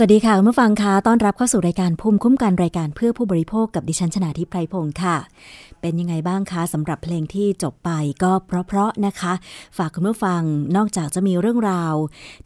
[0.00, 5.16] สวัสดีค่ะเมื่อฟังคะต้อนรับเข้าสู่รายการภูมิคุ้มกันรายการเพื่อผู้บริโภคกับดิฉันชนาทิพไพรพงศ์ค่ะ
[5.80, 7.90] เป็นยังไงบ้างคะสำหรับเพลงที่จบไป
[8.22, 9.32] ก็เพราะๆนะคะ
[9.78, 10.42] ฝากคุณผู้ฟัง
[10.76, 11.94] นอกจากจะมีเรื่องราว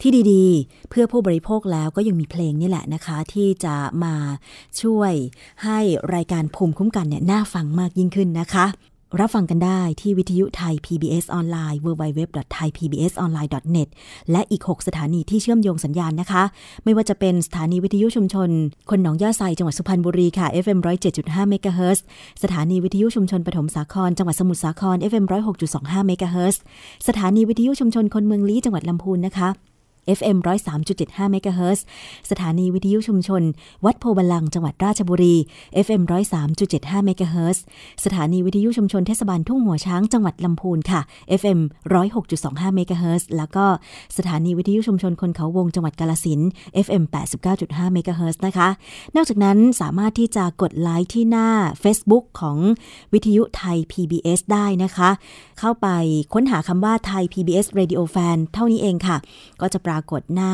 [0.01, 4.15] ที่ดีๆ เพื่อผู้บริโภคแล้วก็ยังมีเพลงนี่แหละนะคะ ที่จะมา
[4.81, 5.13] ช่วย
[5.63, 5.79] ให้
[6.15, 8.65] รายการภูมิคุ้มกันเนี่ยน่าฟังมากยิ่งขึ้นนะคะ
[9.21, 13.89] รับฟังกันได้ที่วิทยุไทย PBS ออนไลน์ www.thaipbsonline.net
[14.31, 16.43] และอีก 6 สถานีที่เชื่อมโยงสัญญาณนะคะ
[16.83, 18.49] ไม่ว่าจะเป็นสถานีวิทยุชุมชน
[18.89, 20.79] คนหนองหญ้าไซจังหวัดสุพรรณบุรีค่ะ FM
[21.13, 21.99] 107.5เมกะเฮิรตซ์
[22.43, 25.25] สถานีวิทยุชุมชนปฐมสาคร จังหวัดสมุทรสาคร FM
[25.65, 26.55] 106.25เมกะเฮิรตซ์
[27.07, 29.49] สถานีวิทยุชุมชนคนเมืองลี้จังหวัดลำพูนนะคะ
[30.17, 30.37] FM
[30.85, 31.85] 103.75เมกะเฮิรตซ์
[32.29, 33.43] สถานีวิทยุชุมชน
[33.85, 35.35] วัดโพธิ์บัลลังก์จังหวัดราชบุรี
[35.85, 36.01] FM
[36.53, 37.63] 103.75เมกะเฮิรตซ์
[38.05, 41.01] สถานีวิทยุชุมชนเทศบาลทุ่งหัวช้างจังหวัดลำพูนค่ะ
[41.41, 41.59] FM
[42.17, 43.65] 106.25เมกะเฮิรตซ์แล้วก็
[44.17, 46.39] สถานีวิทยุชุมชนคนเขาวงจังหวัดกาลสิน
[46.85, 47.03] FM
[47.49, 48.69] 89.5เมกะเฮิรตซ์นะคะ
[49.15, 51.49] นอกจากนั้นสามารถที่จะกดไลค์ที่หน้า
[51.83, 52.57] Facebook ของ
[53.13, 55.09] วิทยุไทย PBS ได้นะคะ
[55.59, 55.87] เข้าไป
[56.33, 59.17] ค้นหาคำว่าไทย PBS Radio Fan เท่านี้เองค่ะ
[59.61, 60.51] ก็จะปรากฏหน้า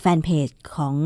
[0.00, 0.96] แฟนเพจของ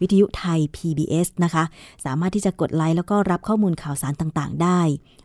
[0.00, 1.64] วิทยุไทย PBS นะคะ
[2.04, 4.80] สามารถที่จะกดไลค์แล้วก็รับข้อมูลข่าวสารต่างๆ ได้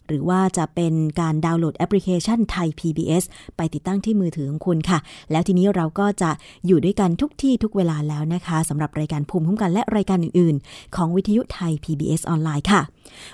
[0.07, 3.23] หรือว่าจะเป็นการดาวน์โหลดแอปพลิเคชันไทย PBS
[3.57, 5.00] ไปติดตั้งที่มือถือของคุณค่ะ
[5.31, 6.29] แล้วทีนี้เราก็จะ
[6.67, 12.81] อยู่ด้วยกันทุกที่ทุกเวลาแล้วนะคะสำหรับรายการภูมิคุ้มกันและรายการอื่น ๆ ของวิทยุไทย PBS ออนไลน์ค่ะ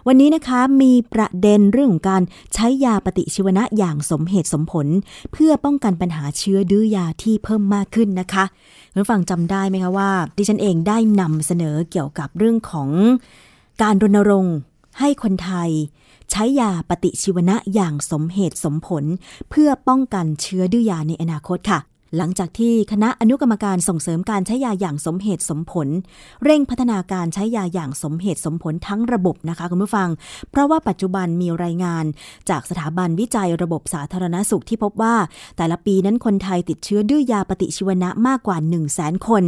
[0.07, 2.21] วันนี้นะคะมีประเด็นเรื่องของการ
[2.53, 4.87] ใช้ยาปฏิชีวนะอย่างสมเหตุสมผล
[5.31, 8.45] เพื่อป้องกันปัญหาเชื้อดื้อยาที่เพิ่มมากขึ้นนะคะ
[8.93, 12.89] คุณฟังจำได้ไหมคะว่า ดิฉันเองได้นำเสนอเกี่ยวกับเรื่องของ
[13.81, 14.55] การรณรงค์
[14.99, 15.69] ให้คนไทย
[16.31, 19.03] ใช้ยาปฏิชีวนะอย่างสมเหตุสมผล
[19.49, 21.79] เพื่อป้องกันเชื้อดื้อยาในอนาคตค่ะ
[22.17, 25.87] หลังจากที่คณะอนุกรรมการส่งเสริมการใช้ยาอย่างสมเหตุสมผล
[26.43, 30.09] เร่งพัฒนาการใช้ยาอย่างสมเหตุสมผลทั้งระบบนะคะคุณผู้ฟัง
[30.51, 32.05] เพราะว่าปัจจุบันมีรายงาน
[32.49, 35.15] จากสถาบันวิจัยระบบสาธารณสุขที่พบว่า
[35.57, 39.43] แต่ละปีนั้นคนไทยติดเชื้อดื้อยาปฏิชีวนะมากกว่า 1 0 0 0 0แสนคน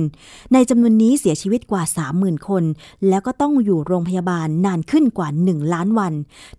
[0.53, 1.83] ในจำนวนนี้เสียชีวิตกว่า
[2.15, 2.63] 30,000 คน
[3.09, 6.13] แล้วก็ต้องอยู่โรงพยาบาลนานขึ้นกว่า 1 ล้านวัน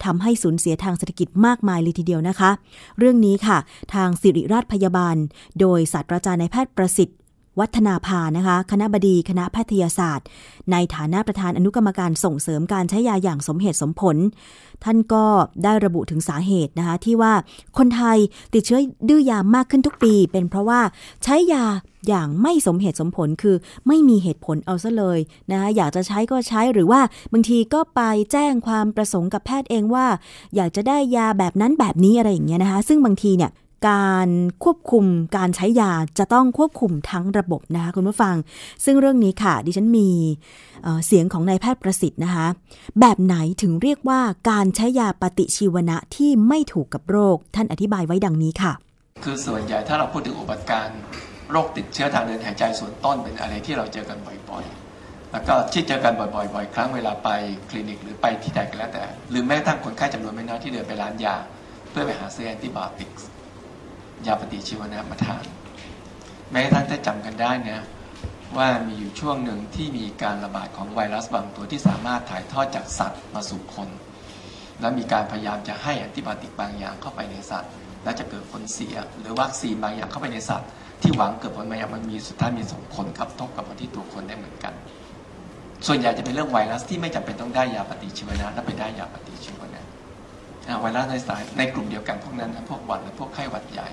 [0.04, 2.50] ทำให้สูญเสียทางเศรษฐกิจมากมายเลยทีเดียวนะคะ
[2.98, 3.58] เรื่องนี้ค่ะ
[3.94, 5.16] ทางสิริราชพยาบาล
[5.60, 7.18] โดยศาสตราจารย์นายแพทย์ประสิทธิ์
[7.60, 10.26] วัฒนาภานะคะ คณะบดีคณะแพทยศาสตร์
[10.72, 14.16] ในฐานะประธานอนุกรรมการส่งเสริมการใช้ยาอย่างสมเหตุสมผล
[14.84, 15.24] ท่านก็
[15.64, 17.32] ได้ระบุถึงสาเหตุนะคะ ที่ว่า
[17.78, 18.18] คนไทย
[18.54, 20.80] ติดเชื้อดื้อยามากขึ้นทุกปี เป็นเพราะว่า
[21.24, 21.64] ใช้ยา
[22.08, 23.56] อย่างไม่สมเหตุสมผลคือ
[23.86, 25.18] ไม่มีเหตุผลเอาซะเลย
[25.50, 27.00] นะคะอยากจะใช้ก็ใช้หรือว่า
[27.32, 28.00] บางทีก็ไป
[28.32, 30.06] แจ้งความประสงค์กับแพทย์เองว่า
[30.56, 33.50] อยากจะได้ยาแบบนั้นแบบนี้อะไรอย่างเงี้ยนะคะ ซึ่งบางทีเนี่ย
[33.88, 34.28] การ
[34.64, 35.04] ควบคุม
[35.36, 38.36] การใช้ยาจะต้องควบคุมทั้งระบบนะคะคุณผู้ฟัง
[38.84, 40.08] ซึ่งเรื่องนี้ค่ะ ดิฉันมี
[41.06, 42.46] เสียงของนายแพทย์ประสิทธิ์นะคะ
[43.00, 44.20] แบบไหนถึงเรียกว่า
[44.50, 48.72] การใช้ยาปฏิชีวนะที่ไม่ถูกกับโรค ท่านอธิบายไว้ดังนี้ค่ะ
[49.24, 50.88] คือส่วนใหญ่ถ้าเราพูดถึงอุบัติการ
[51.50, 54.18] โรคติดเชื้อทางเดินหายใจส่วนต้นเป็นอะไรที่เราเจอกัน
[54.50, 57.28] บ่อยๆ แล้วก็ที่เจอกันบ่อยๆบ่อยครั้งเวลาไป
[57.70, 61.36] คลินิกหรือไปที่ใดก็แล้วแต่ หรือแม้ทั้งคนไข้จำนวนไม่น้อยที่เดินไปร้านยา
[61.90, 63.10] เพื่อไปหาซื้อแอนติบอติก
[64.26, 65.44] ยาปฏิชีวนะมาทาน
[66.52, 67.80] แม้ท่านจะจำกันได้นะ
[68.56, 73.88] ว่ามีอยู่ช่วงหนึ่งที่มีการระบาดของไวรัสบางตัวที่สามารถถ่ายทอดจากสัตว์มาสู่คน
[74.80, 77.70] และมีการพยายามจะให้แอนติบอติกบางอย่างเข้าไปในสัตว์
[78.04, 80.68] และจะเกิดผลเสีย หรือวัคซีนบางอย่างเข้าไปในสัตว์
[81.02, 84.74] ที่หวังเกิดผลบางอย่างมันมีสุดท้ายมีส่งผลกระทบกับมาที่ตัวคนได้เหมือนกัน
[85.86, 89.82] ส่วนใหญ่จะเป็นเรื่องไวรัสที่ไม่จำเป็นต้องได้ยาปฏิชีวนะและไปได้ยาปฏิชีวนะ
[90.80, 93.88] ไวรัสในสายในกลุ่มเดียวกันพวกนั้นพวกหวัดและพวกไข้หวัดใหญ่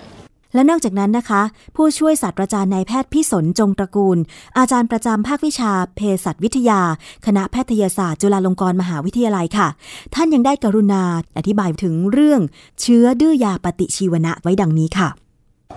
[0.53, 1.41] และนอกจากนั้นนะคะ
[1.75, 4.17] ผู้ช่วยศาสตราจารย์นายแพทย์พิสนจงตระกูล
[4.57, 6.81] อาจารย์ประจำภาควิชาเภสัชวิทยา
[7.25, 9.67] คณะแพทยศาสตร์จุฬาลงกรณ์มหาวิทยาลัยค่ะ
[10.15, 11.03] ท่านยังได้กรุณา
[11.37, 12.41] อธิบายถึงเรื่อง
[12.81, 15.09] เชื้อดื้อยาปฏิชีวนะไว้ดังนี้ค่ะ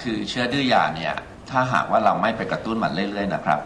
[0.03, 1.15] คือเชื้อดื้อยาเนี่ย
[1.51, 3.61] ถ้าหากว่าเราไม่ไปกระตุ้นมันเรื่อยๆนะครับ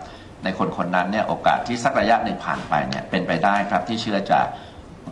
[0.45, 4.41] ในคนคนนั้นเนี่ยโอกาสที่สักระยะหนึ่งผ่านไปเนี่ยเป็นไปได้ครับที่เชื้อจะ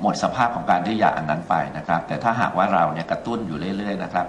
[0.02, 4.26] หมดสภาพของการดื้อยาอันนั้นไปนะครับ แต่ถ้าหากว่าเราเนี่ยกระตุ้นอยู่เรื่อยๆนะครับ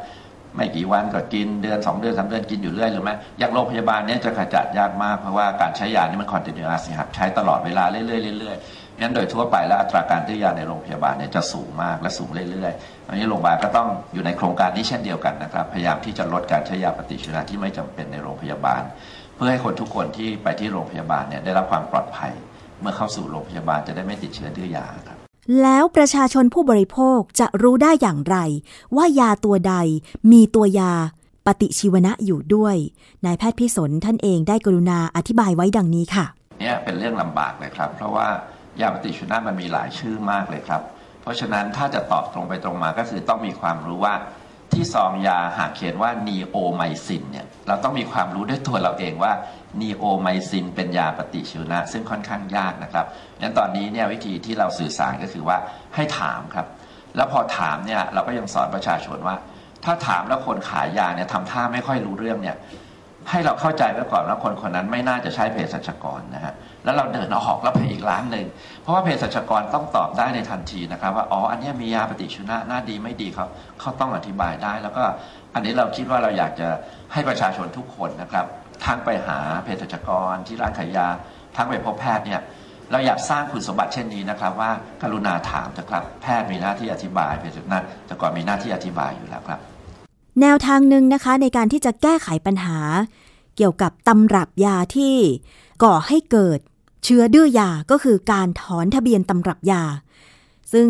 [0.56, 18.82] ไม่กี่วันก็กินเดือน 2 เดือนสาเดือนกินอยู่เรื่อยหรือไม่อย่างโรงพยาบาลเนี้ยจะขจัดยากมากเพราะว่าการใช้ยานี่มันคอนติเนียสครับใช้ตลอดเวลาเรื่อยๆเรื่อยๆงั้นโดยทั่วไปแล้วอัตราการตื้อยาในโรงพยาบาลเนี่ยจะสูงมากและสูงเรื่อยๆอันนี้โรงพยาบาลก็ต้องอยู่ในโครงการนี้เช่นเดียวกันนะครับพยายามที่จะลดการใช้ยาปฏิชีวนะที่ไม่จำเป็นในโรงพยาบาล
[19.36, 22.32] เพื่อให้คนทุกคนที่ไปที่โรงพยาบาลเนี่ยได้รับความปลอดภัย
[22.82, 25.15] เมื่อเข้าสู่โรงพยาบาลจะได้ไม่ติดเชื้อดื้อยาครับ
[25.62, 28.38] แล้วประชาชนผู้บริโภคจะรู้ได้อย่างไร
[28.96, 29.76] ว่ายาตัวใด
[30.32, 30.92] มีตัวยา
[31.46, 32.76] ปฏิชีวนะอยู่ด้วย
[33.26, 36.26] นายแพทย์พิสนท่านเองได้กรุณาอธิบายไว้ดังนี้ค่ะ
[36.60, 38.28] เนี่ยเป็นเรื่องลำบากเลยครับ เพราะว่า
[38.82, 40.82] ยาปฏิชีวนะมันมีหลายชื่อมากเลยครับ
[41.22, 44.16] เพราะฉะนั้นถ้าจะตอบตรงไปตรงมาก็คือต้องมีความรู้ว่า
[44.74, 49.32] ที่ซองยาหากเขียนว่านีโอไมซินเนี่ยเราต้องมีความรู้ด้วยตัวเราเองว่า
[49.82, 53.06] นีโอไมซินเป็นยาปฏิชีวนะ ซึ่งค่อนข้างยากนะครับ
[53.42, 55.58] งั้นตอนนี้เนี่ยวิธีที่เราสื่อสารก็คือว่า
[55.96, 56.68] ให้ถามครับ
[57.16, 59.36] แล้วพอถามเนี่ยเราก็ยังสอนประชาชนว่า
[59.86, 62.58] ถ้าถามแล้วคนขายยาเนี่ยทำท่าไม่ค่อยรู้เรื่องเนี่ย
[63.30, 66.54] ให้เราเข้าใจไว้ก่อนว่าคนคนนั้นไม่น่าจะใช่เภสัชกรนะฮะ
[66.84, 68.48] แล้วเราเดินออกแล้วไปอีกร้านหนึ่ง
[68.82, 73.46] เพราะว่าเภสัชกรต้องตอบได้ในทันทีนะครับ ว่าอ๋ออันนี้มียาปฏิชีวนะน่าดีไม่ดีเขา
[73.80, 75.04] เขาต้องอธิบายได้ แล้วก็
[75.54, 76.68] อันนี้เราคิดว่าเราอยากจะ
[77.14, 78.46] ให้ประชาชนทุกคนนะครับ
[78.84, 81.08] ทักไปหาเภสัชกรที่ร้านขายยา
[81.56, 82.42] ทักไปพบแพทย์เนี่ย
[82.92, 89.60] เราอยากสร้างคุณสมบัติเช่นนี้นะครับ ว่ากรุณาถามนะครับ แพทย์มีหน้าที่อธิบายเภสัชกรแต่ก่อนมีหน้าที่อธิบายอยู่แล้วครับ
[90.42, 92.80] แนวทางหนึ่งนะคะในการที่จะแก้ไขปัญหา
[93.56, 95.16] เกี่ยวกับตำรับยาที่
[95.84, 96.60] ก่อให้เกิด
[97.04, 99.84] เชื้อดื้อยาก็คือการถอนทะเบียนตำรับยา
[100.74, 100.88] ซึ่ง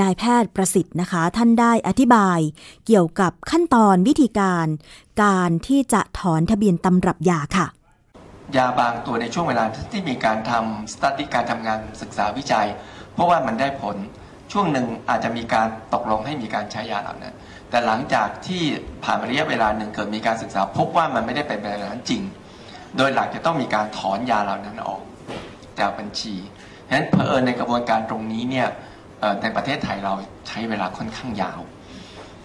[0.00, 2.40] นายแพทย์ประสิทธิ์นะคะ ท่านได้อธิบาย
[2.86, 4.66] เกี่ยวกับขั้นตอนวิธีการ
[5.22, 7.66] การที่จะถอนทะเบียนตำรับยาค่ะ
[8.56, 12.66] ยาบางตัวในช่วงเวลาที่มีการทำสตัดดี้การทำงานศึกษาวิจัย
[13.14, 13.96] เพราะว่ามันได้ผล
[14.52, 17.34] ช่วงหนึ่งอาจจะมีการตกลงให้มีการใช้ยาเหล่านั้น
[17.70, 18.62] แต่หลังจากที่
[19.04, 22.22] ผ่านระยะเวลาหนึ่งเกิดมีการศึกษา พบว่ามันไม่ได้เป็นแบบนั้นจริง
[22.96, 25.02] โดยหลักจะต้องมีการถอนยาเหล่านั้นออก
[25.78, 26.34] จากบัญชี
[26.88, 28.68] ฉะนั้นเพอเอิญในกระบวนการตรงนี้เนี่ย
[29.42, 30.14] ในประเทศไทยเรา
[30.48, 31.60] ใช้เวลาค่อนข้างยาว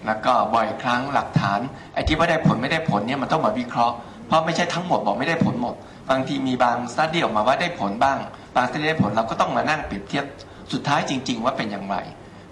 [0.05, 1.59] แล้วก็บ่อยครั้งหลักฐาน
[1.93, 3.95] ไอ้ที่ว่าได้ผลไม่ได้ผลเนี่ยมันต้องมาวิเคราะห์
[4.27, 5.75] เพราะไม่ใช่ทั้งหมดบอกไม่ได้ผลหมด
[6.09, 8.17] บางทีมีบางสตัดดี้ออกมาว่าได้ผลบ้าง
[8.55, 10.25] บางสตัดดี้ได้ผลเราก็ต้องมานั่งเปรียบเทียบ
[10.73, 11.97] สุดท้ายจริง ๆ ว่าเป็นอย่างไร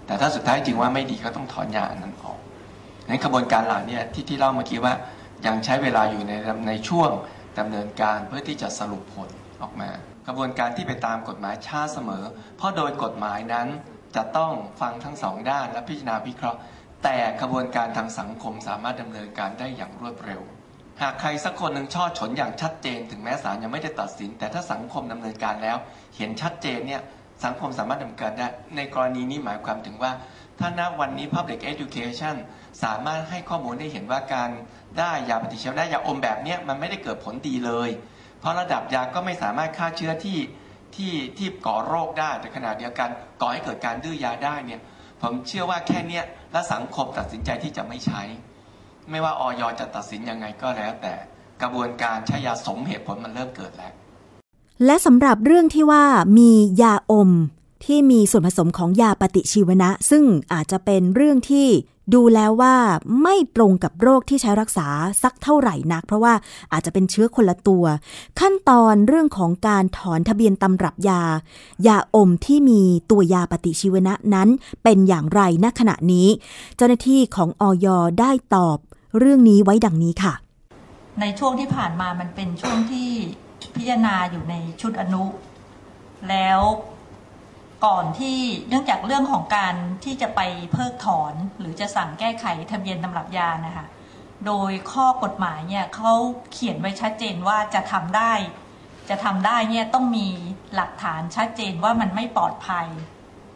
[0.06, 2.38] แต่ถ้าสุดท้ายจริงว่าไม่ดีก็ต้องถอนยาอันนั้นออก
[3.08, 4.94] นั้นกระบวนการเหล่าเนี้ที่ที่เล่าเมื่อกี้ว่า
[5.46, 6.32] ยังใช้เวลาอยู่ใน
[6.68, 7.10] ในช่วง
[7.58, 9.28] ดำเนินการเพื่อที่จะสรุปผล
[9.62, 9.90] ออกมา
[10.26, 12.24] กระบวนการที่ไปตามกฎหมายช้าเสมอ
[12.56, 13.68] เพราะโดยกฎหมายนั้น
[14.16, 16.58] จะต้องฟังทั้งสองด้านและพิจารณาวิเคราะห์
[17.04, 20.42] แต่กระบวนการทางสังคมสามารถดำเนินการได้อย่างรวดเร็ว
[21.02, 25.76] หากใครสักคนหนึ่งช่อฉนอย่างชัดเจน ถึงแม้ศาลยังไม่ได้ตัดสิน แต่ถ้าสังคมดำเนินการแล้ว
[26.16, 27.02] เห็นชัดเจนเนี่ย
[27.44, 30.12] สังคมสามารถดำเนินการได้ ในกรณีนี้หมายความถึงว่า
[30.58, 32.36] ถ้าณวันนี้ Public Education
[32.84, 34.50] สามารถให้ข้อมูลได้เห็นว่าการ
[34.98, 37.90] ได้ยาปฏิชีวนะยาอมแบบเนี้ยมันไม่ได้เกิดผลดีเลย
[38.40, 40.38] เพราะระดับยาก็ไม่สามารถฆ่าเชื้อที่
[40.96, 44.80] ที่ที่ก่อโรคได้ แต่ขณะเดียวกันก่อให้เกิดการดื้อยาได้เนี่ย
[45.20, 48.22] ผมเชื่อว่าแค่เนี้ยและสังคมตัดสินใจที่จะไม่ใช้
[49.10, 51.14] ไม่ว่าออยจะตัดสินยังไงก็แล้ว แต่
[51.62, 53.92] กระบวนการใช้ยาสมเหตุผลมันเริ่มเกิดแล้ว
[54.86, 56.04] และสำหรับเรื่องที่ว่า
[56.38, 56.50] มี
[56.82, 57.30] ยาอม
[57.84, 61.68] ที่มีส่วนผสมของยาปฏิชีวนะ ซึ่งอาจจะเป็นเรื่องที่
[62.14, 62.76] ดูแล้วว่า
[63.22, 64.88] ไม่ตรงกับโรคที่ใช้รักษา
[65.22, 66.34] สักเท่าไหร่นัก เพราะว่า
[66.72, 67.84] อาจจะเป็นเชื้อคนละตัว
[68.40, 71.22] ขั้นตอนเรื่องของการถอนทะเบียนตำรับยา
[71.86, 74.48] ยาอมที่มีตัวยาปฏิชีวนะนั้น
[74.82, 76.28] เป็นอย่างไรณขณะนี้
[76.76, 77.86] เจ้าหน้าที่ของออย
[78.20, 78.78] ได้ตอบ
[79.18, 80.34] เรื่องนี้ไว้ดังนี้ค่ะ
[81.20, 83.08] ในช่วงที่ผ่านมามันเป็นช่วงที่
[83.76, 85.24] พิจารณาอยู่ในชุดอนุ
[86.30, 86.60] แล้ว
[87.84, 89.74] ก่อนที่เนื่องจากเรื่องของการ
[90.04, 90.40] ที่จะไป
[90.72, 93.86] เพิกถอน หรือจะสั่งแก้ไขทะเบียนตำรับยานะคะ
[94.46, 96.12] โดยข้อกฎหมายเนี่ยเขา
[96.52, 98.32] เขียนไว้ชัดเจนว่าจะทำได้
[99.08, 100.28] จะทำได้เนี่ยต้องมี
[100.74, 102.86] หลักฐานชัดเจนว่ามันไม่ปลอดภัย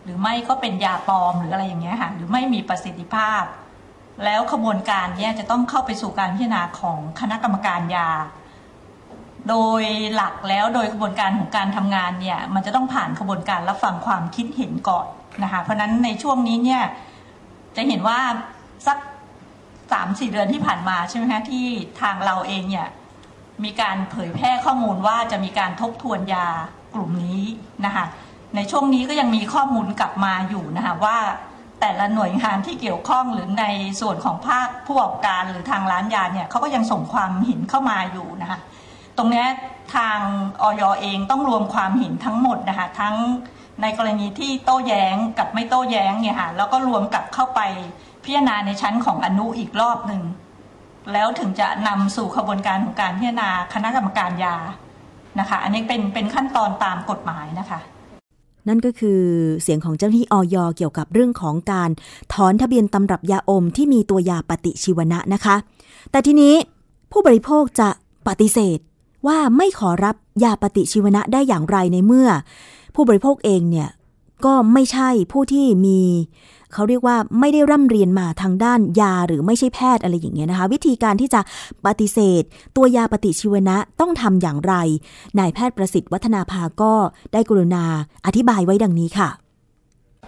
[0.03, 3.43] หรือไม่ก็เป็นยาปลอมหรืออะไรอย่างเงี้ยค่ะหรือไม่มีประสิทธิภาพ
[4.25, 8.09] แล้วขบวนการเนี่ยจะต้องเข้าไปสู่การพิจารณาของคณะกรรมการยา
[9.49, 9.83] โดย
[10.15, 15.07] หลักแล้วโดยกระบวนการของการทำงานเนี่ยมันจะต้องผ่านกระบวนการรับฟังความคิดเห็นก่อน
[15.43, 16.83] นะคะเพราะฉะนั้นในช่วงนี้เนี่ย
[17.77, 18.19] จะเห็นว่า
[18.87, 18.99] สัก
[19.93, 21.67] สามสี่เดือนที่ผ่านมาใช่ไหมคะที่
[22.01, 22.89] ทางเราเองเนี่ย
[23.65, 26.47] มีการเผยแพร่ข้อมูลว่าจะมีการทบทวนยา
[26.95, 27.43] กลุ่มนี้
[27.87, 28.05] นะคะ
[28.57, 31.19] ในช่วงนี้ก็ยังมีข้อมูลกลับมาอยู่นะคะว่า
[31.81, 33.65] แต่ละหน่วยงานที่เกี่ยวข้องหรือใน
[34.01, 38.59] ส่วนของภาคผู้ประกอบการหรือทางร้านยาเนี่ยเขาก็ยังส่งความเห็นเข้ามาอยู่นะคะ
[39.19, 39.45] ตรงนี้
[39.95, 40.19] ทาง
[40.63, 43.15] ออยเองต้องรวมความเห็นทั้งหมดนะคะทั้ง
[43.83, 47.61] ในกรณีที่โต้แย้งกับไม่โต้แย้งเนี่ยค่ะแล้วก็รวมกลับเข้าไป
[48.25, 50.23] พิจารณาในชั้นของอนุอีกรอบหนึ่ง
[51.13, 54.57] แล้วถึงจะนำสู่ขบวนการของการพิจารณาคณะกรรมการยา
[55.41, 57.81] นะคะ อันนี้เป็นเป็นขั้นตอนตามกฎหมายนะคะ
[58.69, 59.21] นั่นก็คือ
[59.63, 61.91] เสียงของเจ้าหน้าที่ออยเกี่ยวกับเรื่องของการ
[62.33, 65.57] ถอนทะเบียนตำรับยาอมที่มีตัวยาปฏิชีวนะนะคะ
[66.11, 66.55] แต่ทีนี้
[67.13, 67.89] ผู้บริโภคจะ
[68.29, 68.79] ปฏิเสธ
[69.27, 72.29] ว่าไม่ขอรับยาปฏิชีวนะได้อย่างไรในเมื่อ
[72.95, 73.89] ผู้บริโภคเองเนี่ย
[74.45, 76.01] ก็ไม่ใช่ผู้ที่มี
[76.73, 81.41] เขาเรียกว่าไม่ได้ร่ำเรียนมาทางด้านยาหรือไม่ใช่แพทย์อะไรอย่างเงี้ยนะคะ วิธีการที่จะ
[81.87, 82.43] ปฏิเสธ
[82.77, 84.75] ตัวยาปฏิชีวนะต้องทำอย่างไร
[85.39, 86.93] นายแพทย์ประสิทธิ์วัฒนาภาก็
[87.33, 87.85] ได้กรุณา
[88.27, 89.29] อธิบายไว้ดังนี้ค่ะ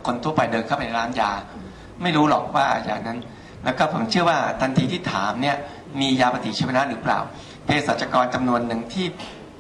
[0.06, 1.30] คนทั่วไปเดินเข้าไปในร้านยา
[2.02, 3.18] ไม่รู้หรอกว่ายานั้น
[3.64, 5.56] แล้วก็ผมเชื่อว่าทันทีที่ถามเนี่ย
[6.00, 7.18] มียาปฏิชีวนะหรือเปล่า
[7.68, 9.06] เภสัชกรจำนวนหนึ่งที่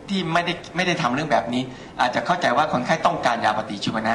[0.08, 1.62] ที่ไม่ได้ไม่ได้ทำเรื่องแบบนี้
[2.00, 4.14] อาจจะเข้าใจว่าคนไข้ต้องการยาปฏิชีวนะ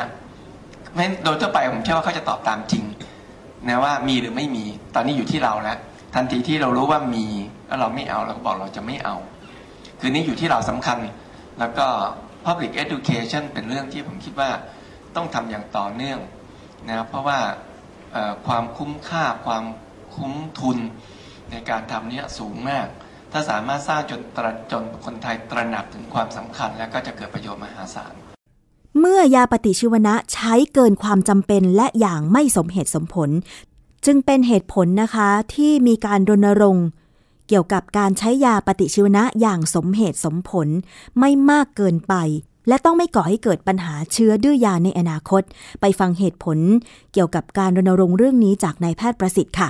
[0.90, 2.84] เพราะฉะนั้นโดยทั่วไปผมเชื่อว่าเขาจะตอบตามจริง
[3.68, 5.78] นะว่ามีหรือไม่มีตอนนี้อยู่ที่เราแล้ว
[6.16, 7.26] ทันทีที่เรารู้ว่ามี
[7.68, 9.16] แล้วเราไม่เอาเราก็บอกเราจะไม่เอา
[10.00, 10.98] คือนี่อยู่ที่เราสำคัญ
[11.60, 11.88] แล้วก็
[12.46, 14.50] public education เป็นเรื่องที่ผมคิดว่า
[15.16, 16.20] ต้องทำอย่างต่อเนื่อง
[16.90, 17.40] นะเพราะว่า
[18.48, 19.64] ความคุ้มค่าความ
[20.16, 20.78] คุ้มทุน
[21.52, 22.88] ในการทำนี้สูงมาก
[23.36, 28.14] ถ้าสามารถสร้างจนตระจนคนไทยตระหนักถึงความสำคัญ แล้วก็จะเกิดประโยชน์มหาศาล
[29.00, 33.30] เมื่อยาปฏิชีวนะใช้เกินความจำเป็นและอย่างไม่สมเหตุสมผล
[34.06, 36.88] จึงเป็นเหตุผลนะคะที่มีการรณรงค์
[37.48, 40.68] เกี่ยวกับการใช้ยาปฏิชีวนะอย่างสมเหตุสมผล
[41.20, 42.14] ไม่มากเกินไป
[42.68, 45.44] และต้องไม่ก่อให้เกิดปัญหาเชื้อดื้อยาในอนาคต
[45.82, 46.58] ไปฟังเหตุผล
[47.14, 49.70] เกี่ยวกับการรณรงค์เรื่องนี้จากนายแพทย์ประสิทธิ์ค่ะ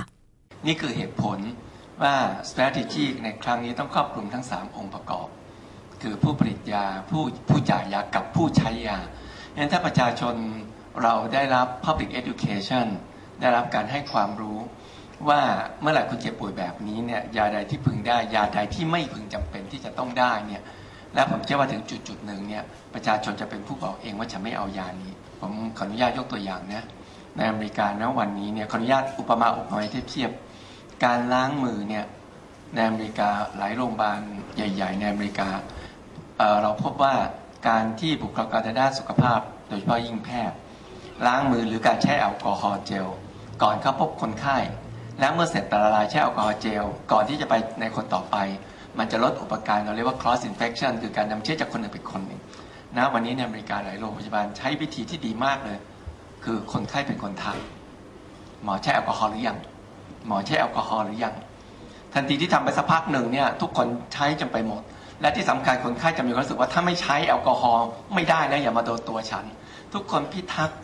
[0.66, 1.38] นี่คือเหตุผล
[2.02, 2.14] ว่า
[2.50, 5.28] strategy ในครั้งนี้ต้องครอบคลุมทั้ง 3 องค์ประกอบ
[6.02, 8.98] คือผู้ผลิตยาผู้ผู้จ่ายยากับผู้ใช้ยา
[9.56, 10.34] งั้นถ้าประชาชน
[11.02, 12.86] เราได้รับ public education
[13.40, 14.58] ได้รับการให้ความรู้
[15.28, 15.40] ว่า
[15.80, 20.62] เมื่อไหร่คุณเจ็บป่วยแบบนี้เนี่ยยาใดที่พึงได้ ยาใดที่ไม่พึงจำเป็นที่จะต้องได้เนี่ย
[21.14, 26.84] และผมเชื่อว่าถึงจุดจุดหนึ่งเนี่ยประชาชนจะเป็นผู้บอกเองว่าจะไม่เอายานี้ ผมขออนุญาตยกตัวอย่างนะ
[27.36, 30.30] ในอเมริกาณวันนี้เนี่ยขออนุญาตอุปมาอุปไมยเทียบ
[31.04, 32.04] การล้างมือเนี่ย
[32.74, 34.20] ในอเมริกาหลายโรงพยาบาล
[34.56, 35.48] ใหญ่ ๆ ในอเมริกา
[36.38, 37.14] เเราพบว่า
[37.68, 40.56] การที่บุคลากรทางด้านสุขภาพ โดยเฉพาะยิ่งแพทย์
[41.26, 43.06] ล้างมือหรือการใช้แอลกอฮอล์เจล
[43.62, 44.58] ก่อนเข้าพบคนไข้
[45.18, 48.36] และเมื่อเสร็จแต่ละลายใช้แอลกอฮอล์เจล ก่อนที่จะไปในคนต่อไป
[48.98, 52.40] มันจะลดอุปการเราเรียกว่า cross infection คือการนำเชื้อจากคนหนึ่งไปคนหนึ่ง
[52.96, 55.78] นะวันนี้ในอเมริกาหลายโรงพยาบาลใช้วิธีที่ดีมากเลย
[56.44, 59.58] คือคนไข้เป็นคนทำหมอใช้แอลกอฮอล์หรือยัง
[60.26, 61.34] หมอใช้แอลกอฮอล์หรือยัง
[62.14, 64.82] ทันทีที่ทำไปสักพักหนึ่งเนี่ยทุกคนใช้จนไปหมด
[65.20, 69.44] และที่สำคัญคนไข้จะมีความรู้สึกว่าถ้าไม่ใช้แอลกอฮอล์ไม่ได้นะอย่ามาโดนตัวฉัน
[69.94, 70.78] ทุกคนพิทักษ์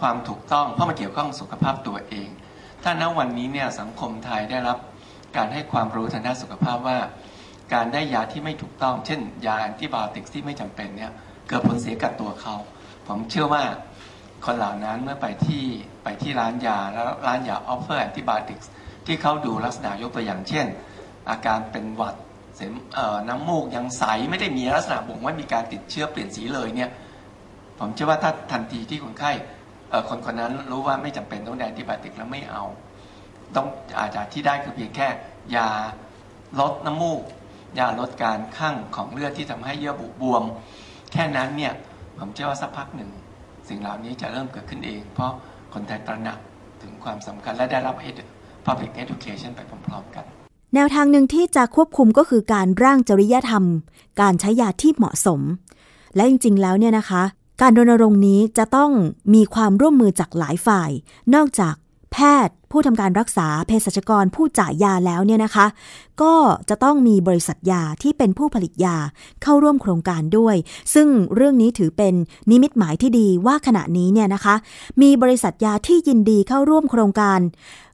[0.00, 2.28] ความถูกต้องเพราะมันเกี่ยวข้องสุขภาพตัวเอง
[2.82, 4.78] ถ้าณวันนี้เนี่ยสังคมไทยได้รับ
[5.36, 6.98] การให้ความรู้ทางด้านสุขภาพว่า
[7.74, 11.12] การได้ยาที่ไม่ถูกต้อง เช่น ยาแอนติบาติกที่ไม่จำเป็นเนี่ย
[11.48, 12.54] เกิดผลเสียกับตัวเขา
[13.06, 13.64] ผมเชื่อว่า
[14.44, 15.64] คนเหล่านั้นเมื่อไปที่
[16.04, 18.58] ไปที่ร้านยาแล้วร้านยา offer antibiotic
[19.06, 20.66] ที่เขาดูลักษณะยกตัวอย่างเช่น
[21.30, 22.16] อาการเป็นหวัด
[22.56, 26.90] เสมหะเอ่อน้ำมูกยังใสไม่ได้มีลักษณะบ่งว่ามีการติดเชื้อเปลี่ยนสีเลยเนี่ย
[27.78, 29.32] ผมเชื่อว่าถ้าทันทีที่คนไข้
[30.08, 32.64] คนคนนั้นรู้ว่าไม่จำเป็นต้องได้ antibiotic แล้วไม่เอา
[33.56, 33.66] ต้อง
[33.98, 35.08] อาจจะที่ได้คือเพียงแค่
[35.56, 35.68] ยา
[36.60, 37.22] ลดน้ำมูก
[37.78, 40.42] ยาลดการข้างของเลือดที่ทำให้เยื่อบุบวม
[41.12, 41.72] แค่นั้นเนี่ย
[42.18, 43.10] ผมเชื่อว่าสักพักหนึ่ง
[43.68, 45.32] สิ่งเหล่านี้จะเริ่มเกิดขึ้นเอง เพราะ
[45.72, 46.38] คนไทยตระหนัก
[46.82, 48.30] ถึงความสำคัญและได้รับ edu-
[48.66, 50.24] public education ไปพร้อมๆกัน
[50.74, 53.64] แนวทางหนึ่งที่จะควบคุมก็คือการร่างจริยธรรม
[54.20, 55.40] การใช้ยาที่เหมาะสม
[56.16, 57.22] และจริงๆ แล้วเนี่ยนะคะ
[57.60, 58.90] การรณรงค์นี้จะต้อง
[59.34, 60.90] มีความร่วมมือจากหลายฝ่าย
[61.34, 61.74] นอกจาก
[62.14, 65.66] แพทย์ผู้ทำการรักษาเภสัชกรผู้จ่ายยาแล้วเนี่ยนะคะ
[66.22, 66.34] ก็
[66.68, 68.96] จะต้องมีบริษัทยาที่เป็นผู้ผลิตยา
[69.42, 70.56] เข้าร่วมโครงการด้วย
[70.94, 72.14] ซึ่งเรื่องนี้ถือเป็น
[72.50, 74.54] นิมิตหมายที่ดีว่าขณะนี้เนี่ยนะคะ
[75.02, 77.40] มีบริษัทยาที่ยินดีเข้าร่วมโครงการ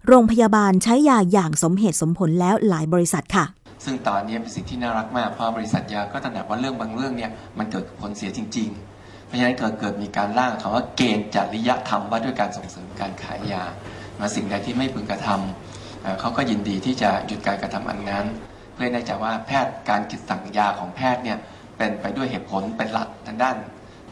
[0.07, 3.45] โรงพยาบาลใช้ยาอย่างสมเหตุสมผลแล้วหลายบริษัทค่ะ
[3.85, 14.00] ซึ่งตอนนี้เป็นสิ่งที่น่ารักมากเพราะบริษัทยาก็ตระหนักว่าเรื่องบางเรื่องเนี่ยมันเกิดผลเสียจริง ๆ เพราะฉะนั้นเกิดเกิดมีการร่างคำว่าเกณฑ์จริยธรรมว่าด้วยการส่งเสริมการขายยามา
[14.37, 18.27] สิ่งใดที่ไม่พึงกระทำเอ่อเขาก็ยินดีที่จะหยุดการกระทำอันนั้น
[18.73, 21.39] เพื่อให้แน่ใจว่าแพทย์การกิจสั่งยาของแพทย์เนี่ย
[21.77, 23.57] เป็นไปด้วยเหตุผลเป็นหลักทางด้าน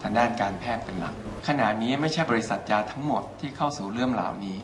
[0.03, 1.15] ทางด้านการแพทย์เป็นหลัก
[1.49, 4.57] ขณะนี้ไม่ใช่บริษัทยาทั้งหมดที่เข้าสู่เรื่องเหล่านี้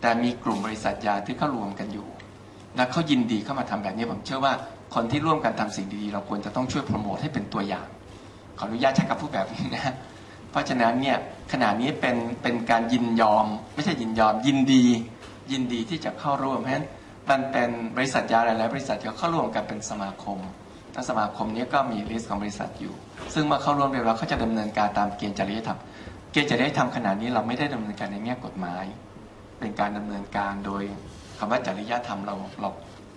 [0.00, 2.08] แต่มีกลุ่มบริษัทยาที่เข้ารวมกันอยู่
[2.76, 4.52] และเขายินดีเข้ามาทำแบบนี้ผมเชื่อว่า
[4.94, 7.86] คนที่ร่วมกันทำสิ่งดีๆ เราควรจะต้องช่วยโปรโมทให้เป็นตัวอย่าง
[8.58, 9.94] ขออนุญาตใช้คำพูดแบบนี้นะ
[10.56, 11.18] ราะฉะนั้นเนี่ย
[11.52, 14.84] ขณะนี้เป็นเป็นการยินยอม ไม่ใช่ยินยอมยินดี
[15.52, 16.86] ยินดีที่จะเข้าร่วมเพราะฉะนั้น
[17.30, 20.38] มันเป็นบริษัทยาหลายๆบริษัทที่เข้าร่วมกันเป็นสมาคม
[20.92, 22.94] และสมาคมนี้ก็มี list ของบริษัทอยู่
[23.34, 25.78] ซึ่งเมื่อเข้าร่วมเรียบร้อยเขาจะดำเนินการตามเกณฑ์จริยธรรม
[26.32, 28.84] เกณฑ์จริยธรรมขณะนี้เราไม่ได้ดำเนินการในแง่กฎหมาย
[29.60, 30.82] เป็นการดำเนินการโดย
[31.38, 32.68] คำว่าจริยธรรมเราเรา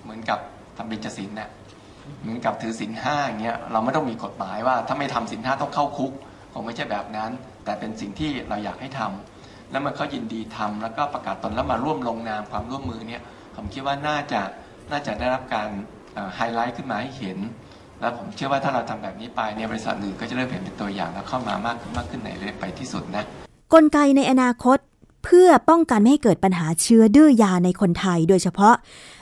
[0.04, 0.39] เหมือนกับ
[0.78, 1.49] ทำเบญจศีลเนี่ย
[2.21, 6.12] เหมือนกับถือศีลห้าอย่างเงี้ยเราไม่ต้องมีกฎหมายว่าถ้าไม่ทำศีลห้าต้องเข้าคุก
[6.53, 7.29] คงไม่ใช่แบบนั้น
[7.65, 13.21] แต่เป็นสิ่งที่เราอยากให้ทำแล้วมันเขายินดีทำแล้วก็ประกาศตนแล้วมาร่วมลงนามความร่วมมือเนี่ย
[13.55, 14.41] ผมคิดว่าน่าจะ
[14.91, 15.69] น่าจะได้รับการ
[16.35, 17.38] ไฮไลท์ขึ้นมาให้เห็น
[17.99, 23.23] แล้วผมเชื่อว่าถ้าเราทำแบบนี้ไปเนี่ยบริษัทอื่นก็จะเริ่มเห็นเป็นตัวอย่างแล้วเข้ามามากขึ้นมากขึ้นในเรื่อยไปที่สุดนะ
[23.73, 24.77] กลไกในอนาคต
[25.23, 28.75] เพื่อป้องกันไม่ให้เกิดปัญหาเชื้อดื้อยาในคนไทย โดยเฉพาะ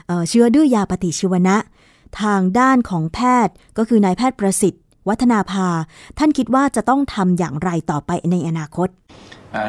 [0.08, 1.58] เเชื้อดื้อยาปฏิชีวนะ
[2.22, 5.68] ทางด้านของแพทย์ก็คือนายแพทย์ประสิทธิ์ วัฒนาภา
[6.20, 8.90] ท่านคิดว่าจะต้องทำอย่างไรต่อไปในอนาคต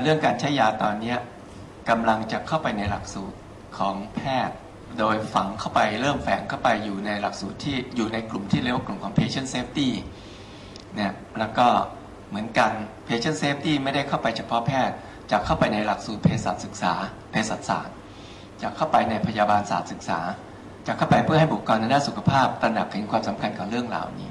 [0.03, 1.15] เรื่องการใช้ยาตอนนี้
[1.91, 3.37] กำลังจะเข้าไปในหลักสูตร
[3.79, 4.57] ของแพทย์
[4.99, 9.89] โดยฝังเข้าไปเริ่มแฝงเข้าไปอยู่ในหลักสูตรที่อยู่ในกลุ่มที่เรียกว่ากลุ่มของ patient safety
[10.95, 11.67] เนี่ยแล้วก็
[12.29, 12.73] เหมือนกัน
[13.09, 14.97] patient safety ไม่ได้เข้าไปเฉพาะแพทย์
[15.31, 16.95] จะเข้าไปในหลักสูตรเภสัชศึกษา
[17.31, 17.95] เภสัชศาสตร์
[18.63, 20.21] จะเข้าไปในพยาบาลศาสตร์ศึกษา
[20.87, 24.31] จะเข้าไปเพื่อให้บุคลากรในด้านสุขภาพตระหนักถึงความสำคัญของเรื่องเหล่านี้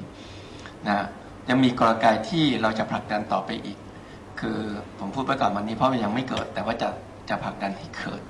[0.86, 1.06] นะ
[1.50, 3.78] ยังมีกลไกที่เราจะผลักดันต่อไปอีก
[4.40, 4.60] คือ
[5.00, 6.90] ผมพูดไปก่อนวันนี้เพราะมันยังไม่เกิด แต่ว่าจะ
[7.30, 8.22] จะผลักดันให้เกิด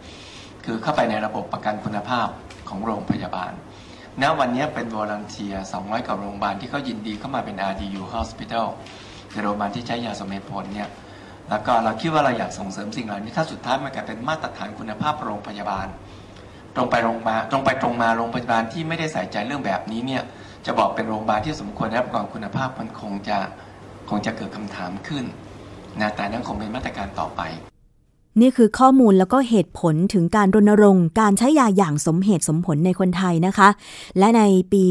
[0.66, 2.28] คือเข้าไปในระบบประกันคุณภาพ
[2.70, 3.52] ของโรงพยาบาล
[4.22, 8.66] ณวันนี้เป็นวอลันเทีย200กว่าโรงพยาบาลที่เขายินดีเข้ามาเป็น RDU Hospital
[9.32, 10.90] คือโรงพยาบาลที่ใช้ยาสมเหตุผลเนี่ย
[11.50, 15.88] แล้วก็เราคิดว่าเราอยากส่งเสริมสิ่งเหล่านี้ถ้าสุดท้ายมันกลายเป็นมาตรฐานคุณภาพโรงพยาบาล
[16.76, 20.24] ตรงไปโรงมาตรงไปตรงมาโรงพยาบาลที่ไม่ได้ใส่ใจเรื่องแบบนี้เนี่ย
[20.68, 23.38] จะบอกเป็นโรงพยาบาลที่สมควรได้รับรองคุณภาพมันคงจะ
[24.10, 25.24] คงจะเกิดคำถามขึ้น
[26.00, 27.44] นะแต่นั้นคงเป็นมาตรการต่อไป
[28.42, 33.70] นี่คือข้อมูลแล้วก็เหตุผลถึงการรณรงค์การใช้ยาอย่างสมเหตุสมผลในคนไทยนะคะ
[34.20, 34.84] และในปี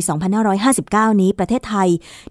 [0.57, 1.89] 2559 นี้ประเทศไทย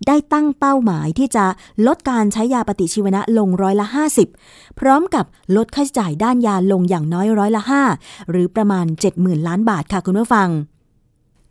[0.07, 1.45] ได้ตั้งเป้าหมายที่จะ
[1.87, 3.87] ลดการใช้ยาปฏิชีวนะลงร้อยละ
[4.31, 7.61] 50 พร้อมกับลดค่าใช้จ่ายด้านยาลงอย่างน้อยร้อยละ
[7.97, 8.85] 5 หรือประมาณ
[9.17, 10.49] 70,000 ล้านบาทค่ะคุณผู้ฟัง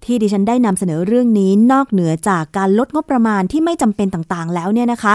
[0.04, 5.14] ที่ดิฉันได้นำเสนอเรื่องนี้นอกเหนือจากการลดงบประมาณที่ไม่จำเป็นต่างๆ แล้วเนี่ยนะคะ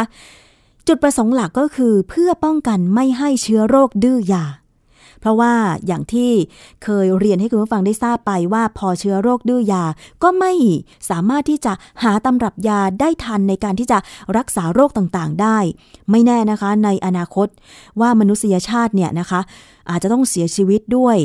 [0.88, 4.46] จุดประสงค์หลักก็คือเพื่อป้องกันไม่ให้เชื้อโรคดื้อยา
[5.22, 5.54] เพราะว่า
[5.88, 6.32] อย่างที่
[6.84, 9.84] เคยเรียนให้คุณผู้ฟังได้ทราบไปว่าพอเชื้อโรคดื้อยา
[10.24, 10.54] ก็ไม่
[11.10, 11.74] สามารถที่จะ
[12.04, 13.98] หาตำรับยาได้ทันในการที่จะ
[14.38, 15.58] รักษาโรคต่างๆ ได้
[16.12, 17.48] ไม่แน่นะคะในอนาคต
[18.00, 19.40] ว่ามนุษยชาติเนี่ยนะคะ
[19.90, 21.18] อาจจะต้องเสียชีวิตด้วย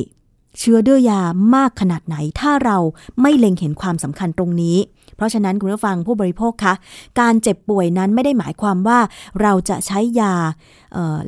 [0.59, 1.21] เชื้อดื้อยา
[1.55, 2.79] มากขนาดไหน ถ้าเรา
[3.21, 4.77] ไม่เล็งเห็นความสำคัญตรงนี้
[5.17, 6.75] เพราะฉะนั้นคุณผู้ฟังผู้บริโภคคะ
[7.21, 8.99] การเจ็บป่วยนั้นไม่ได้หมายความว่า
[9.40, 10.35] เราจะใช้ยา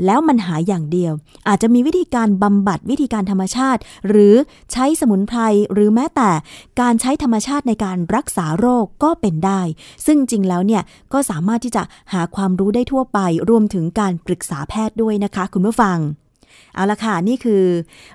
[0.06, 1.12] แล้วมันหายอย่างเดียว
[1.48, 4.34] อาจจะมีวิธีการบำบัดวิธีการธรรมชาติ หรือ
[4.72, 5.40] ใช้สมุนไพร
[5.72, 6.30] หรือแม้แต่
[6.80, 9.60] การใช้ธรรมชาติในการรักษาโรคก็เป็นได้
[10.06, 13.18] ซึ่งจริงแล้วเนี่ยก็สามารถที่จะหาความรู้ได้ทั่วไป
[13.50, 15.98] รวมถึงการปรึกษาแพทย์ด้วยนะคะ คุณผู้ฟัง
[16.74, 17.62] เอาละค่ะ นี่คือ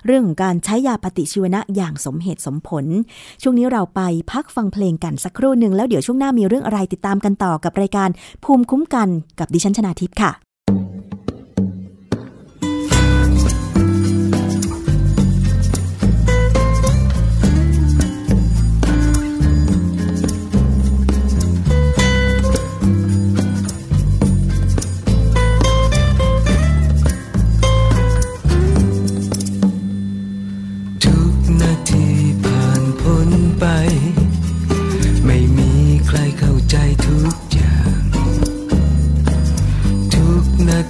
[0.06, 2.84] เรื่องของการใช้ยาปฏิชีวนะอย่างสมเหตุสมผล
[3.42, 4.00] ช่วงนี้เราไป
[4.32, 8.08] พักฟังเพลงกันสักครู่หนึ่งแล้วเดี๋ยวช่วงหน้ามีเรื่องอะไรติดตามกันต่อกับรายการ
[8.44, 10.51] ภูมิคุ้มกันกับดิฉันชนาทิพย์ค่ะ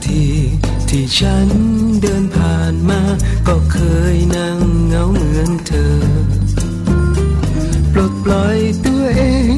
[0.06, 0.24] ที
[0.88, 1.48] ที่ฉัน
[2.00, 3.00] เดินผ่านมา
[3.48, 3.78] ก็เค
[4.14, 5.96] ยนั่งเหงาเหมือนเธอ
[7.92, 9.22] ปลดปล่อยตัวเอ
[9.54, 9.56] ง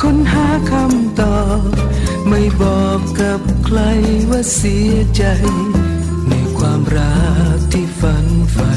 [0.00, 1.60] ค้นหาคำตอบ
[2.28, 3.78] ไม่บอกกับใคร
[4.30, 5.24] ว่าเสียใจ
[6.28, 7.18] ในความรั
[7.56, 8.72] กที่ฝันใฝ่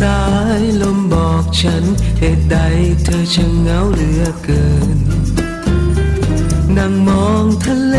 [0.00, 0.22] สา
[0.60, 1.84] ยลมบอกฉัน
[2.18, 2.56] เหตุใด
[3.04, 4.98] เธอช่างเหงาเหลือเกิน
[6.76, 7.96] นั่งมองทะเล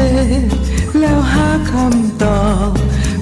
[1.00, 2.72] แล้วหาคำตอบ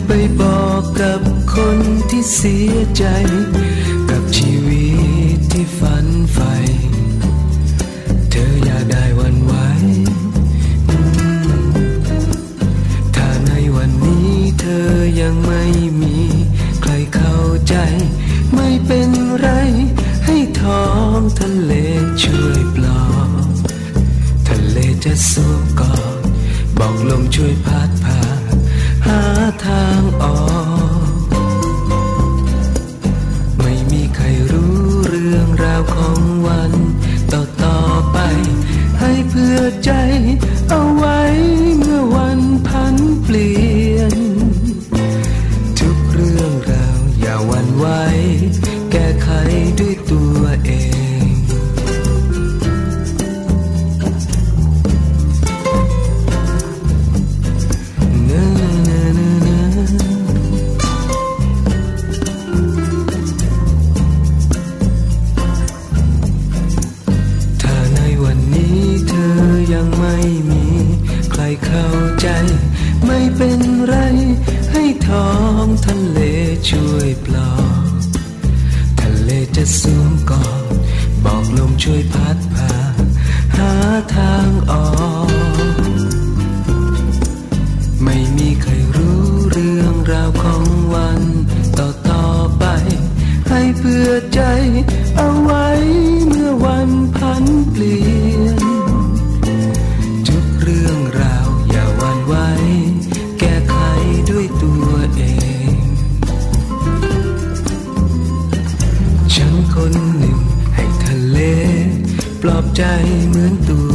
[0.05, 0.11] ไป
[0.41, 1.21] บอกกับ
[1.53, 1.77] คน
[2.09, 3.05] ที่เสียใจ
[4.09, 4.87] กับชีวิ
[5.35, 6.53] ตที่ฝันใฝ่
[22.23, 23.29] ช่วยปลอบ
[24.47, 26.21] ทะเลจะสู้กอด
[26.77, 27.88] บอกลมช่วยพัด
[94.19, 95.67] เรื่องราวของวันต่อต่อไปใจ เอาไว้
[96.27, 98.57] เมื่อวันพันเปลี่ยน
[100.27, 102.47] ทุกเรื่องราวอย่าวันไว้
[103.39, 103.75] แก้ไข
[104.29, 105.23] ด้วยตัวเอ
[105.71, 105.75] ง
[109.33, 110.39] ฉันคนหนึ่ง
[110.75, 111.39] ให้ทะเล
[112.41, 112.83] ปลอบใจ
[113.29, 113.88] เหมือนตัว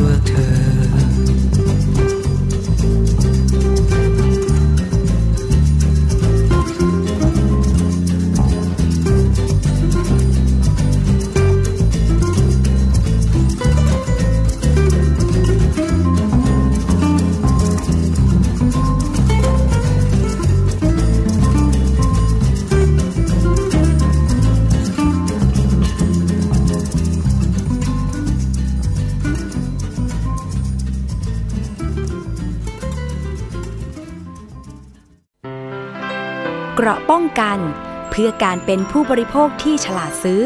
[38.17, 40.43] เพื่อการเป็นผู้บริโภคที่ฉลาดซื้อ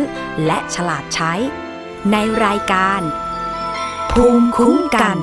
[0.46, 1.32] และฉลาดใช้
[2.12, 3.00] ในรายการ
[4.12, 5.18] ภูมิคุ้มกัน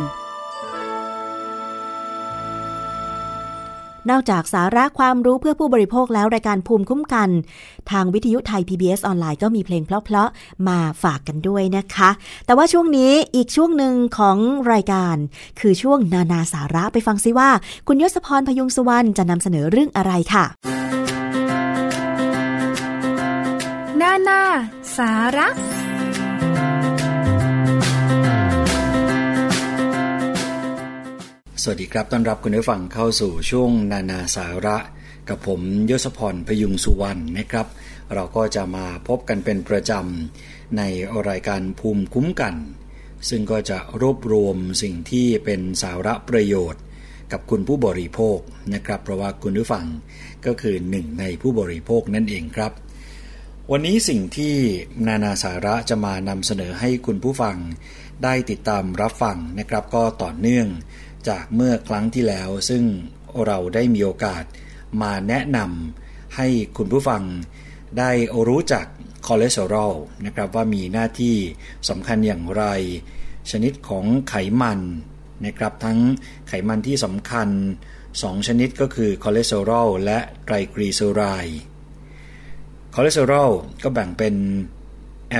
[4.09, 7.29] นอกจากสาระความรู้เพื่อผู้บริโภคแล้วรายการภูมิคุ้มกัน
[7.91, 12.09] ทางวิทยุไทย PBS ออนไลน์ก็มีเพลงเพลาะๆ มาฝากกันด้วยนะคะ
[12.45, 14.37] แต่ว่าช่วงนี้อีกช่วงหนึ่งของ
[14.73, 15.15] รายการ
[15.59, 17.49] คือช่วงนานาสาระไปฟังซิว่า
[17.87, 20.45] คุณยศพรพยุงสุวรรณจะนำเสนอเรื่องอะไรค่ะ
[24.27, 24.43] นา
[24.97, 25.47] สาระ
[31.61, 34.77] สวัสดีครับต้อนรับคุณผู้ฟังเข้าสู่ช่วงนานาสาระ
[35.29, 37.67] กับผมยศพรพยุงสุวรรณนะครับ
[38.13, 40.81] เราก็จะมาพบกันเป็นประจำใน
[41.29, 42.55] รายการภูมิคุ้มกัน
[43.29, 46.81] ซึ่งก็จะรวบรวมสิ่งที่เป็นสาระประโยชน์
[47.31, 48.39] กับคุณผู้บริโภค
[48.73, 49.85] นะครับ เพราะว่าคุณผู้ฟัง
[50.45, 52.73] ก็คือหนึ่งในผู้บริโภคนั่นเองครับ
[53.71, 54.55] วันนี้สิ่งที่
[55.07, 57.57] นานาสาระจะมานำเสนอให้คุณผู้ฟัง
[58.23, 60.67] ได้ติดตามรับฟังนะครับก็ต่อเนื่อง
[61.29, 62.83] จากเมื่อครั้งที่แล้ว ซึ่ง
[63.45, 64.43] เราได้มีโอกาส
[65.01, 66.47] มาแนะนำให้
[66.77, 67.23] คุณผู้ฟัง
[67.99, 68.11] ได้
[68.47, 68.85] รู้จัก
[69.27, 69.93] คอเลสเตอรอล
[70.25, 71.35] นะครับว่ามีหน้าที่
[71.89, 72.63] สำคัญอย่างไร
[73.51, 74.79] ชนิดของไขมัน
[75.45, 75.99] นะครับทั้ง
[76.47, 77.49] ไขมันที่สำคัญ
[78.03, 81.61] 2 ชนิดก็คือคอเลสเตอรอลและไตรกลีเซอไรด์
[82.97, 83.51] คอเลสเตอรอล
[83.83, 84.35] ก็แบ่งเป็น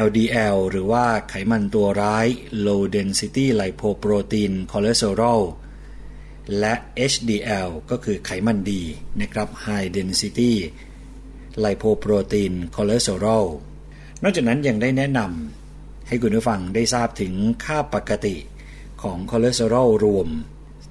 [0.06, 2.28] LDL หรือว่าไขมันตัวร้าย
[2.66, 5.42] low density lipoprotein cholesterol
[6.60, 6.74] และ
[7.12, 8.82] HDL ก็คือไขมันดี
[9.22, 10.52] นะครับ high density
[11.64, 13.46] lipoprotein cholesterol
[14.24, 17.34] นอกจากนั้นยังได้แนะนำให้คุณผู้ฟังได้ทราบถึง
[17.66, 18.36] ค่าปกติ
[19.02, 20.28] ของคอเลสเตอรอลรวม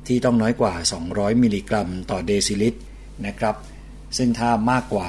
[0.07, 0.74] ที่ต้องน้อยกว่า
[1.09, 2.81] 200 มิลลิกรัมต่อเดซิลิตร
[3.27, 3.57] นะครับ
[4.16, 5.09] ซึ่งถ้ามากกว่า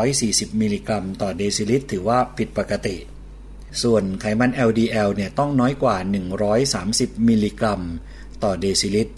[0.00, 2.96] 240 มิลลิกรัมต่อเดซิลิตร ถือว่าผิดปกติ
[3.82, 5.96] ส่วนไขมัน LDL เนี่ยต้องน้อยกว่า
[6.58, 7.80] 130 มิลลิกรัม
[8.44, 9.14] ต่อเดซิลิตร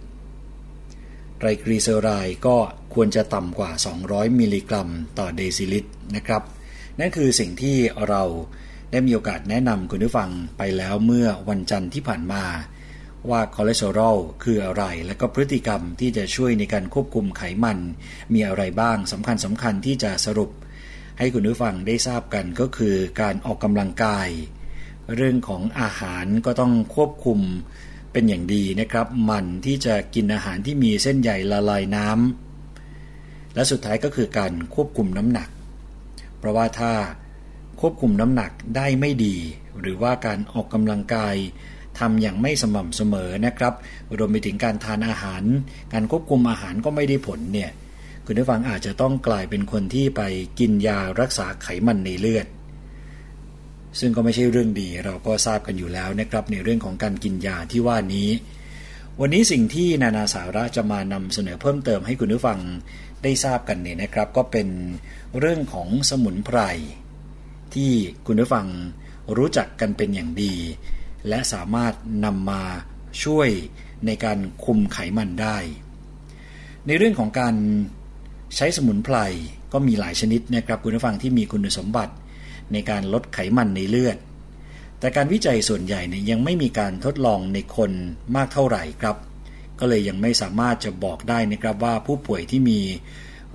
[1.38, 2.56] ไตรกลีเซอไรด์ก็
[2.94, 3.70] ควรจะต่ำกว่า
[4.04, 4.88] 200 มิลลิกรัม
[5.18, 6.42] ต่อเดซิลิตรนะครับ
[6.98, 7.76] นั่นคือสิ่งที่
[8.08, 8.22] เรา
[8.90, 12.44] ได้มีโอกาสแนะนำคุณผู้ฟังไปแล้วเมื่อวันจันทร์ที่ผ่านมา
[13.30, 17.78] ว่าคอเลสเตอรอลคืออะไร และก็พฤติกรรมที่จะช่วยในการควบคุมไขมัน
[18.34, 20.50] มีอะไรบ้างสำคัญสำคัญที่จะสรุป
[21.18, 24.28] ให้คุณผู้ฟังได้ทราบกันก็คือการออกกำลังกาย
[25.14, 27.40] เรื่องของอาหารก็ต้องควบคุม
[28.12, 35.48] เป็นอย่างดีนะครับ มันที่จะกินอาหารที่มีเส้นใหญ่ละลายน้ำและสุดท้ายก็คือการควบคุมน้ำหนัก
[36.38, 36.92] เพราะว่าถ้า
[37.80, 39.36] ควบคุมน้ำหนักได้ไม่ดี
[39.80, 41.36] หรือว่าการออกกำลังกาย
[41.98, 43.74] ทำอย่างไม่สม่ำเสมอนะครับ
[44.18, 45.42] รวมไปถึงการทานอาหาร
[45.92, 47.70] การควบคุมอาหารก็ไม่ได้ผลเนี่ย
[48.26, 50.22] คุณผู้ฟังอาจจะต้องกลายเป็นคนที่ไป
[50.58, 52.46] กินยารักษาไขมันในเลือด
[54.00, 58.28] ซึ่งก็ไม่ใช่เรื่องดีเราก็ทราบกันอยู่แล้วนะครับ ในเรื่องของการกินยาที่ว่านี้
[59.20, 62.58] วันนี้สิ่งที่นานาสาระจะมานำเสนอเพิ่มเติมให้คุณผู้ฟัง
[63.22, 64.68] ได้ทราบกันเนี่ยนะครับ ก็เป็น
[65.38, 66.58] เรื่องของสมุนไพร
[67.74, 67.90] ที่
[68.26, 68.66] คุณผู้ฟัง
[69.36, 70.54] รู้จักกันเป็นอย่างดี
[71.28, 72.62] และสามารถนำมา
[73.24, 73.48] ช่วย
[74.06, 75.58] ในการคุมไขมันได้
[76.86, 77.54] ในเรื่องของการ
[78.56, 79.16] ใช้สมุนไพร
[79.72, 82.14] ก็มีหลายชนิดนะครับคุณผู้ฟังที่มีคุณสมบัติ
[82.72, 84.18] ในการลดไขมันในเลือด
[84.98, 87.90] แต่การวิจัยส่วนใหญ่เนี่ยยังไม่มีการทดลองในคน
[88.36, 89.16] มากเท่าไหร่ครับ
[89.78, 92.80] ก็เลยยังไม่สามารถจะบอกได้นะครับว่าผู้ป่วยที่มี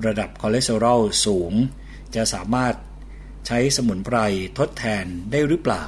[0.06, 1.54] ระดับคอเลสเตอรอลสูง
[2.16, 2.74] จะสามารถ
[3.48, 4.18] ใช้สมุนไพร
[4.58, 5.84] ทดแทนได้หรือเปล่า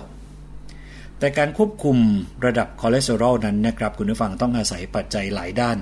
[1.20, 1.98] แต่การควบคุม
[2.46, 5.78] ระดับคอเลสเตอรอลนั้นนะครับคุณผู้ฟังต้องอาศัยปัจจัยหลายด้าน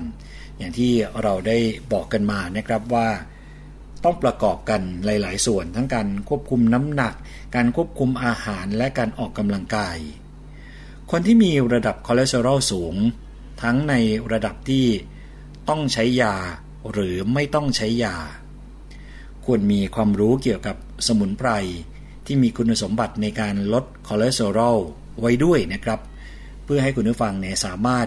[0.58, 0.92] อย่างที่
[1.22, 1.58] เราได้
[1.92, 3.08] บอกกันมานะครับว่า
[4.04, 7.14] ต้องประกอบกันหลาย ๆ ส่วน ทั้งการควบคุมน้ำหนัก
[7.54, 9.96] การควบคุมอาหารและการออกกำลังกาย
[11.10, 12.94] คนที่มีระดับคอเลสเตอรอลสูง
[13.62, 13.94] ทั้งใน
[14.32, 14.86] ระดับที่
[15.68, 16.34] ต้องใช้ยา
[16.92, 18.16] หรือไม่ต้องใช้ยา
[19.44, 21.50] ควรมีความรู้เกี่ยวกับสมุนไพร
[22.26, 24.78] ที่มีคุณสมบัติในการลดคอเลสเตอรอล
[25.20, 26.00] ไว้ด้วยนะครับ
[26.64, 28.06] เพื่อให้คุณผู้ฟังเนี่ยสามารถ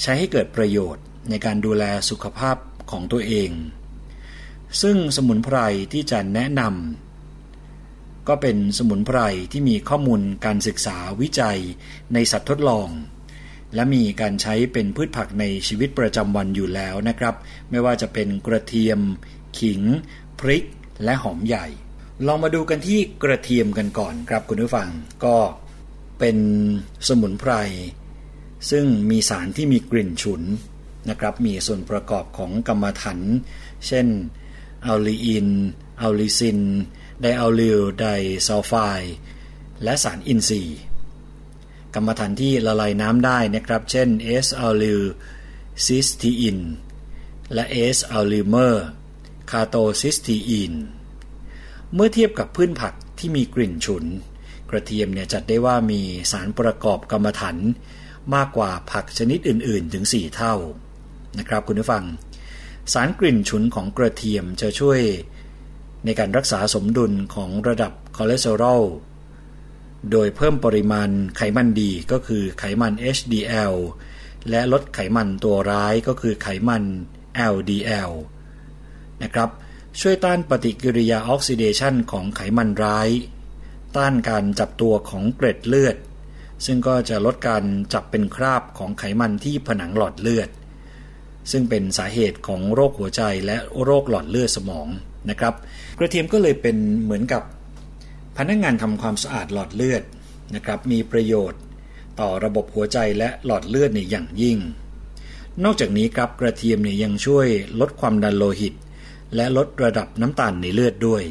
[0.00, 2.56] ใช้ให้เกิดประโยชน์ในการดูแลสุขภาพ
[2.90, 3.50] ของตัวเอง
[4.82, 5.58] ซึ่งสมุนไพร
[5.92, 9.18] ที่จะแนะนำก็เป็นสมุนไพร
[9.52, 11.58] ที่มีข้อมูลการศึกษาวิจัย
[12.14, 12.88] ในสัตว์ทดลอง
[13.74, 17.34] และมีการใช้เป็นพืชผักในชีวิตประจำวันอยู่แล้วนะครับ
[17.70, 19.00] ไม่ว่าจะเป็นกระเทียม
[19.58, 19.80] ขิง
[20.38, 20.64] พริก
[21.04, 21.66] และหอมใหญ่
[22.26, 24.88] ลองมาดูกันที่กระเทียมกันก่อนครับคุณผู้ฟัง
[25.24, 25.36] ก็
[26.18, 26.36] เป็น
[27.08, 27.52] สมุนไพร
[28.70, 30.42] ซึ่งมีสารที่มีกลิ่นฉุน
[31.08, 33.20] นะครับ มีส่วนประกอบของกำมะถัน
[33.86, 34.06] เช่น
[34.86, 35.48] alliin
[36.02, 36.60] allicin
[37.20, 38.72] diallyl disulfide
[39.82, 40.78] และสารอินทรีย์
[41.94, 45.02] กำมะถันที่ละลายน้ำได้นะครับ เช่น S-allyl
[45.86, 46.58] cysteine
[47.52, 50.72] และ S-allylmercaptocysteine
[51.94, 54.04] เมื่อเทียบกับพืชผักที่มีกลิ่นฉุน
[54.70, 56.00] กระเทียมเนี่ยจัดได้ว่ามี
[56.32, 57.56] สารประกอบกำมะถัน
[58.34, 60.54] มากกว่าผักชนิดอื่นๆ ถึง 4 เท่า
[61.38, 62.04] นะครับคุณผู้ฟัง
[62.92, 65.00] สารกลิ่นฉุนของกระเทียมจะช่วย
[66.04, 68.82] ในการรักษาสมดุลของระดับคอเลสเตอรอล
[70.10, 73.74] โดยเพิ่มปริมาณไขมันดีก็คือไขมัน HDL
[74.50, 76.84] และลดไขมันตัวร้ายก็คือไขมัน
[77.54, 78.10] LDL
[79.22, 79.50] นะครับ
[80.00, 83.08] ช่วยต้านปฏิกิริยาออกซิเดชันของไขมันร้าย
[83.96, 85.96] ต้านการจับตัวของเกล็ดเลือด
[86.64, 90.48] ซึ่งก็จะลดการจับเป็นคราบของไขมันที่ผนังหลอดเลือด
[91.50, 94.86] ซึ่งเป็นสาเหตุของโรคหัวใจและโรคหลอดเลือดสมอง
[95.30, 95.54] นะครับ
[95.98, 97.42] กระเทียมก็เลยเป็นเหมือนกับ
[98.36, 100.02] พนักงงานทำความสะอาดหลอดเลือด
[100.54, 101.60] นะครับมีประโยชน์
[102.20, 104.58] ต่อระบบหัวใจและหลอดเลือดในอย่างยิ่ง
[105.64, 107.48] นอกจากนี้ครับกระเทียมเนี่ยยังช่วย
[107.80, 108.74] ลดความดันโลหิต
[109.36, 111.22] และลดระดับน้ำตาลในเลือดด้วย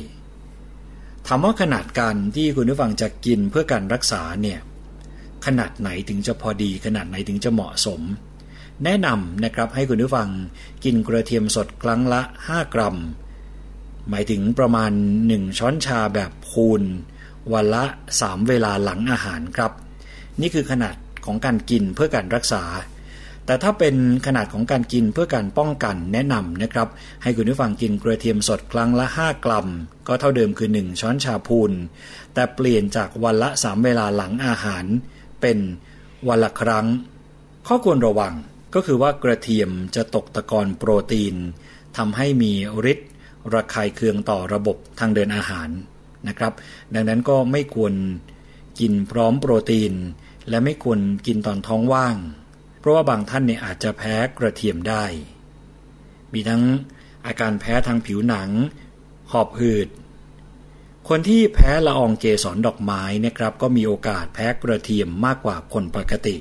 [1.28, 4.60] ถามว่าขนาดการที่คุณผู้ฟังจะกินเพื่อการรักษาเนี่ย
[5.46, 8.02] ขนาดไหนถึงจะพอดี ขนาดไหนถึงจะเหมาะสม
[8.84, 10.30] แนะนำนะครับให้คุณผู้ฟัง
[10.84, 12.98] กินกระเทียมสดครั้งละ 5 กรัม
[14.10, 14.92] หมายถึงประมาณ
[15.26, 16.84] 1 ช้อนชาแบบคูณ
[17.54, 17.86] วันละ
[18.20, 19.72] 3 เวลาหลังอาหารครับ
[20.42, 22.64] นี่คือขนาดของการกินเพื่อการรักษา
[23.46, 26.88] แต่ถ้าเป็นขนาดของการกินเพื่อการป้องกันแนะนำนะครับ
[27.24, 29.68] ให้คุณผู้ฟังกินกระเทียมสดครั้งละ 5 กรัม
[30.08, 31.72] ก็เท่าเดิมคือ 1 ช้อนชาพูน
[32.34, 34.86] แต่เปลี่ยนจากวันละ 3 เวลาหลังอาหาร
[35.42, 35.58] เป็น
[36.28, 36.86] วันละครั้ง
[37.68, 38.34] ข้อควรระวัง
[38.76, 41.36] ก็คือว่ากระเทียมจะตกตะกอนโปรตีน
[41.98, 42.52] ทำให้มี
[42.92, 43.10] ฤทธิ์
[43.54, 45.70] ระคายเคืองต่อระบบทางเดินอาหาร
[46.28, 46.54] นะครับ
[46.94, 47.94] ดังนั้นก็ไม่ควร
[48.80, 49.94] กินพร้อมโปรตีน
[50.50, 52.16] และไม่ควรกินตอนท้องว่าง
[52.86, 55.04] ราะว่าบางท่านเนี่ยอาจจะแพ้กระเทียมได้
[56.34, 56.64] มีทั้ง
[57.26, 58.50] อาการแพ้ทางผิวหนัง
[59.32, 59.88] หอบหืด
[61.10, 66.36] คนที่แพ้ละอองเกสรดอกไม้นะครับ ก็มีโอกาสแพ้กระเทียมมากกว่าคนปกติ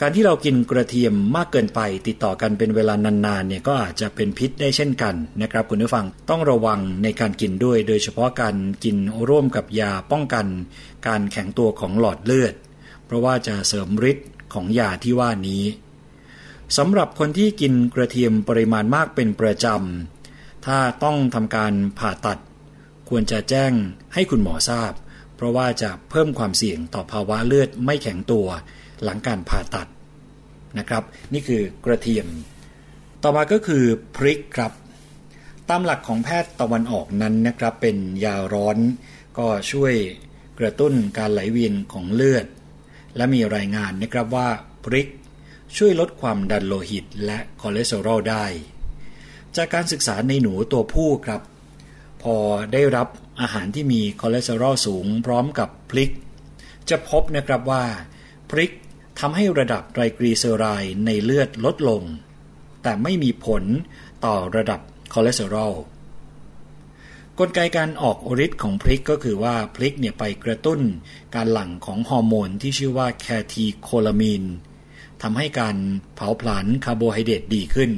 [0.00, 8.96] การที่เรากินกระเทียมมากเกินไปติดต่อกันเป็นเวลานานๆเนี่ยก็อาจจะเป็นพิษได้เช่นกันนะครับคุณผู้ฟังต้องระวังในการกินด้วย โดยเฉพาะการกิน
[9.28, 10.46] ร่วมกับยาป้องกัน
[11.06, 12.54] การแข็งตัวของหลอดเลือด
[13.06, 15.64] เพราะว่าจะเสริมฤทธิ์ ของยาที่ว่านี้
[16.76, 22.38] สำหรับคนที่กินกระเทียมปริมาณมากเป็นประจำ ถ้าต้องทำการผ่าตัด
[23.08, 23.72] ควรจะแจ้ง
[24.14, 24.92] ให้คุณหมอทราบ
[25.36, 28.46] เพราะว่าจะเพิ่มความเสี่ยงต่อภาวะเลือดไม่แข็งตัว
[29.02, 29.88] หลังการผ่าตัด
[30.78, 32.26] นะครับ นี่คือกระเทียม
[33.22, 33.84] ต่อมาก็คือ
[34.16, 34.72] พริกครับ
[35.68, 38.78] ตามหลักของแพทย์ตะวันออกนั้นนะครับเป็นยาร้อน
[39.38, 39.94] ก็ช่วย
[40.58, 42.46] กระตุ้นการไหลเวียนของเลือด
[43.16, 44.48] และมีรายงานนะครับว่า
[44.84, 45.08] พริก
[45.76, 48.44] ช่วยลดความดันโลหิตและคอเลสเตอรอลได้
[49.56, 51.42] จากการศึกษาในหนูตัวผู้ครับ
[52.22, 52.36] พอ
[52.72, 53.08] ได้รับ
[53.40, 56.12] อาหารที่มีคอเลสเตอรอลสูงพร้อมกับพริก
[56.90, 57.84] จะพบนะครับว่า
[58.50, 58.72] พริก
[59.20, 62.02] ทำให้ระดับไตรกลีเซอไรด์ในเลือดลดลง
[62.82, 63.62] แต่ไม่มีผล
[64.24, 64.80] ต่อระดับ
[65.12, 65.74] คอเลสเตอรอล
[67.40, 70.80] กลไกการออกฤทธิ์ของพริกก็คือว่าพริกเนี่ยไปกระตุ้น
[71.34, 74.44] การหลั่งของฮอร์โมนที่ชื่อว่า catecholamine
[75.22, 75.76] ทำให้การ
[76.14, 77.90] เผาผลาญคาร์โบไฮเดรตดีขึ้น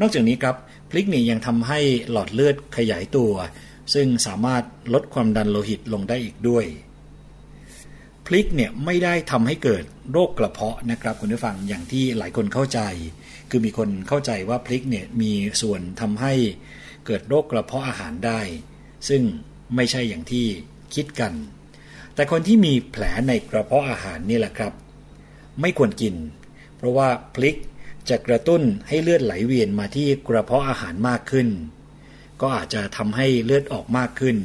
[0.00, 0.56] นอกจากนี้ครับ
[0.90, 1.80] พริกเนี่ยังทำให้
[2.10, 3.32] หลอดเลือดขยายตัว
[3.94, 4.62] ซึ่งสามารถ
[4.94, 6.64] ลดความดันโลหิตลงได้อีกด้วย
[8.26, 12.80] พริกเนี่ยไม่ได้ทำให้เกิดโรคกระเพาะนะครับคุณผู้ฟังอย่างที่หลายคนเข้าใจ
[13.50, 16.32] คือมีคนเข้าใจว่าพริกเนี่ยมีส่วนทำให้
[17.06, 18.40] เกิดโรคกระเพาะอาหารได้
[19.08, 19.22] ซึ่ง
[19.74, 20.46] ไม่ใช่อย่างที่
[20.94, 21.32] คิดกัน
[22.14, 24.72] แต่คนที่มีแผลในกระเพาะอาหารนี่แหละครับ
[25.60, 26.14] ไม่ควรกิน
[26.76, 27.56] เพราะว่าพลิก
[28.08, 31.48] จะกระตุ้นให้เลือดไหลเวียนมาที่กระเพาะอาหารมากขึ้น
[32.40, 34.36] ก็อาจจะทำให้เลือดออกมากขึ้น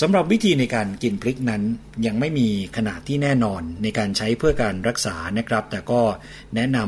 [0.00, 1.62] สำหรับวิธีในการกินพริกนั้น
[2.06, 6.00] ยังไม่มีขนาดที่แน่นอนในการใช้เพื่อการรักษานะครับ แต่ก็
[6.54, 6.78] แนะน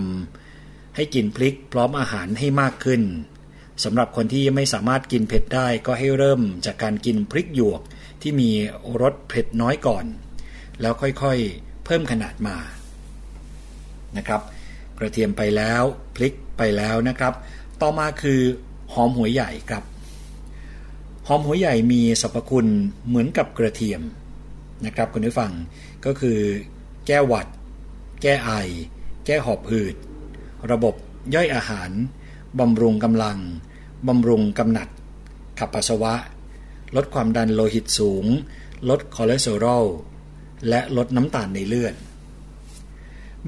[0.42, 3.02] ำให้กินพริกพร้อมอาหารให้มากขึ้น
[3.84, 7.80] สำหรับคนที่ไม่สามารถกินเผ็ดได้ก็ให้เริ่มจากการกินพริกหยวก
[8.22, 8.50] ที่มี
[9.02, 10.04] รสเผ็ดน้อยก่อน
[10.80, 12.56] แล้วค่อยๆ เพิ่มขนาดมา
[14.16, 14.40] นะครับ
[14.98, 15.82] กระเทียมไปแล้ว
[16.16, 17.32] พริกไปแล้วนะครับ
[17.80, 18.40] ต่อมาคือ
[18.92, 19.84] หอมหัวใหญ่ครับ
[21.26, 22.66] หอมหัวใหญ่มีสรรพคุณ
[23.06, 24.02] เหมือนกับกระเทียม
[24.86, 25.52] นะครับคุณผู้ฟัง
[26.04, 26.38] ก็คือ
[27.06, 27.46] แก้หวัด
[28.22, 28.50] แก้ไอ
[29.26, 29.94] แก้หอบหืด
[30.70, 30.94] ระบบ
[31.34, 31.90] ย่อยอาหาร
[32.58, 33.38] บำรุงกำลัง
[34.08, 34.88] บำรุงกำหนัด
[35.58, 36.14] ขับปัสสาวะ
[36.96, 38.26] ลดความดันโลหิตสูง
[38.88, 39.86] ลดคอเลสเตอรอล
[40.68, 41.94] และลดน้ำตาลในเลือด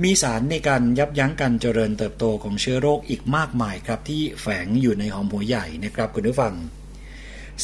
[0.02, 6.54] มีสารในการยับยั้งการเจริญเติบโตของเชื้อโรคอีกมากมายครับที่แฝงอยู่ในหอมหัวใหญ่นะครับคุณผู้ฟัง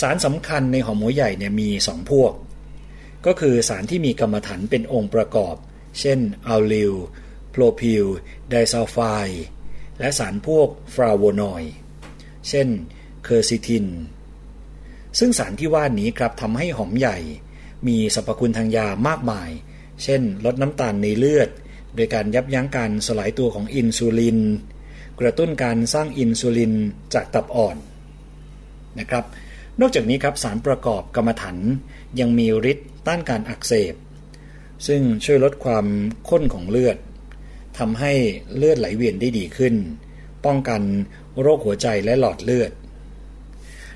[0.01, 2.33] สารสำคัญในหอมหัวใหญ่เนี่ยมีสองพวก
[3.27, 5.57] ก็คือสารที่มีกำมะถันเป็นองค์ประกอบ
[6.01, 6.19] เช่น
[6.49, 6.95] allyl
[7.51, 8.07] propyl
[8.51, 8.99] disulfide
[9.99, 11.73] และสารพวกฟลาโวนอยด์
[12.49, 12.69] เช่น
[13.25, 13.87] quercetin
[15.19, 17.19] ซึ่งสารที่ว่านี้ครับทำให้หอมใหญ่
[17.87, 19.51] มีสรรพคุณทางยามากมาย
[20.03, 21.49] เช่น ลดน้ำตาลในเลือด
[21.95, 24.39] โดยการยับยั้งการสลายตัวของอินซูลิน
[25.21, 26.75] กระตุ้นการสร้างอินซูลิน
[27.15, 27.77] จากตับอ่อน
[28.99, 29.25] นะครับ
[29.81, 31.57] นอกจากนี้ครับสารประกอบกำมะถัน
[32.21, 33.95] ยังมีฤทธิ์ต้านการอักเสบ
[34.87, 35.87] ซึ่งช่วยลดความ
[36.29, 36.97] ข้นของเลือด
[37.79, 38.13] ทำให้
[38.57, 39.75] เลือดไหลเวียนได้ดีขึ้น
[40.45, 40.83] ป้องกัน
[41.43, 42.73] โรคหัวใจและหลอดเลือด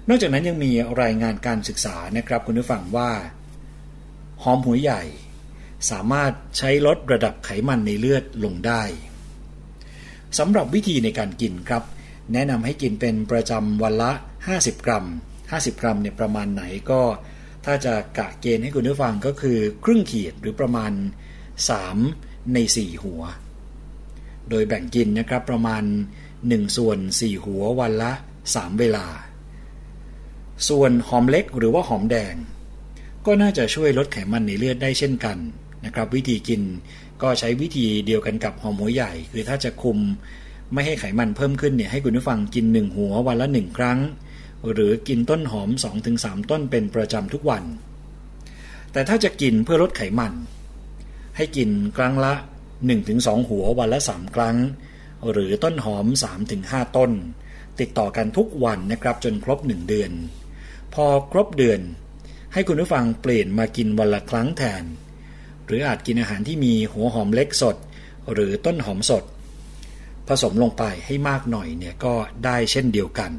[0.08, 0.72] นอกจากนั้นยังมี
[1.02, 3.10] รายงานการศึกษานะครับคุณผู้ฟังว่า
[4.42, 5.02] หอมหัวใหญ่
[5.90, 8.82] สามารถใช้ลดระดับไขมันในเลือดลงได้
[10.38, 11.82] สำหรับวิธีในการกินครับ
[12.32, 14.12] แนะนำให้กินเป็นประจำวันละ
[14.48, 15.06] 50 กรัม
[15.42, 17.02] 50 กรัมเนี่ยประมาณไหนก็
[17.64, 20.92] ถ้าจะกะเกณฑ์ให้คุณผู้ฟังก็คือครึ่งขีดหรือประมาณ
[21.72, 23.22] 3 ใน 4 หัว
[24.50, 25.84] โดยแบ่งกินนะครับประมาณ
[26.42, 28.12] 1ส่วน4หัววันละ
[28.46, 29.06] 3เวลา
[30.68, 32.34] ส่วนหอมเล็กหรือว่าหอมแดง
[33.26, 35.38] ก็น่าจะช่วยลดไขมันในเลือดได้เช่นกัน
[35.84, 36.62] นะครับ วิธีกิน
[37.22, 39.98] ก็ใช้วิธีเดียวกันกับหอมหัวใหญ่ คือถ้าจะคุม
[40.72, 43.98] ไม่ให้ไขมันเพิ่มขึ้นเนี่ยให้คุณผู้ฟังกิน 1 หัววันละ 1 ครั้ง
[44.72, 45.68] หรือกินต้นหอม
[46.10, 47.64] 2-3 ต้นเป็นประจำทุกวัน
[48.92, 50.32] แต่ถ้าจะกินเพื่อลดไขมัน
[51.36, 52.32] ให้กินครั้งละ
[52.92, 54.56] 1-2 หัววันละ 3 ครั้ง
[55.30, 56.06] หรือต้นหอม
[56.50, 57.12] 3-5 ต้น
[57.80, 60.10] ติดต่อกันทุกวันนะครับจนครบ 1 เดือน
[60.94, 61.80] พอครบเดือน
[62.52, 64.84] ให้คุณผู้ฟังเปลี่ยนมากินวันละครั้งแทน
[65.66, 67.76] หรืออาจกินอาหารที่มีหัวหอมเล็กสด
[68.32, 69.24] หรือต้นหอมสด
[70.28, 72.14] ผสมลงไปให้มากหน่อยเนี่ยก็
[72.44, 73.32] ได้เช่นเดียวกัน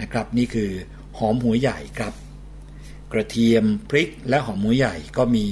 [0.00, 0.70] นะครับนี่คือ
[1.18, 2.14] หอมหัวใหญ่ครับ
[3.12, 5.46] กระเทียมพริกและหอมหัวใหญ่ก็มี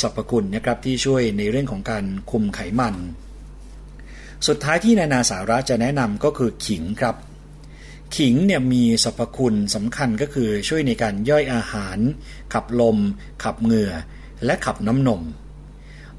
[0.00, 2.94] สรรพคุณนะครับที่ช่วยในเรื่องของการคุมไขมัน
[4.46, 7.16] สุดท้ายที่นานาสาระจะแนะนำก็คือขิงครับ
[8.16, 11.98] ขิงเนี่ยมีสรรพคุณสำคัญก็คือช่วยในการย่อยอาหาร
[12.52, 12.98] ขับลม
[13.44, 13.92] ขับเหงื่อ
[14.44, 15.22] และขับน้ำนม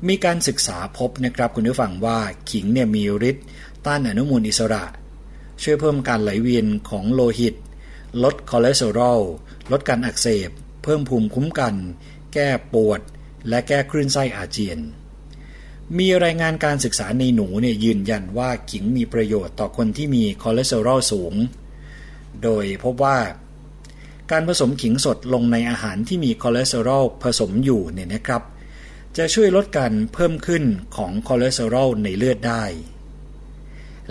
[0.08, 2.20] มีการศึกษาพบนะครับคุณผู้ฟังว่า
[2.52, 3.46] ขิงเนี่ยมีฤทธิ์
[3.86, 4.84] ต้านอนุมูลอิสระ
[5.64, 7.56] ช่วยเพิ่มการไหลเวียนของโลหิต
[8.24, 9.22] ลดคอเลสเตอรอล
[9.72, 10.50] ลดการอักเสบ
[10.84, 11.76] เพิ่มภูมิคุ้มกัน
[12.34, 13.02] แก้ปวด
[13.50, 14.80] และแก้คลื่นไส้อาเจียน
[15.98, 21.34] มีรายงานการศึกษาในหนูเนี่ยยืนยันว่าขิงมีประโยชน์ต่อคนที่มีคอเลสเตอรอลสูง
[22.44, 23.20] โดยพบว่า
[24.32, 28.44] การผสมขิงสดลงในอาหารที่มีคอเลสเตอรอลผสมอยู่เนี่ยนะครับ
[29.18, 30.64] จะช่วยลดการเพิ่มขึ้น
[30.96, 32.64] ของคอเลสเตอรอลในเลือดได้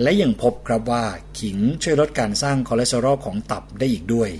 [0.02, 1.04] และยังพบครับว่า
[1.40, 4.30] ขิงช่วยลดการสร้างคอเลสเตอรอลของตับได้อีกด้วย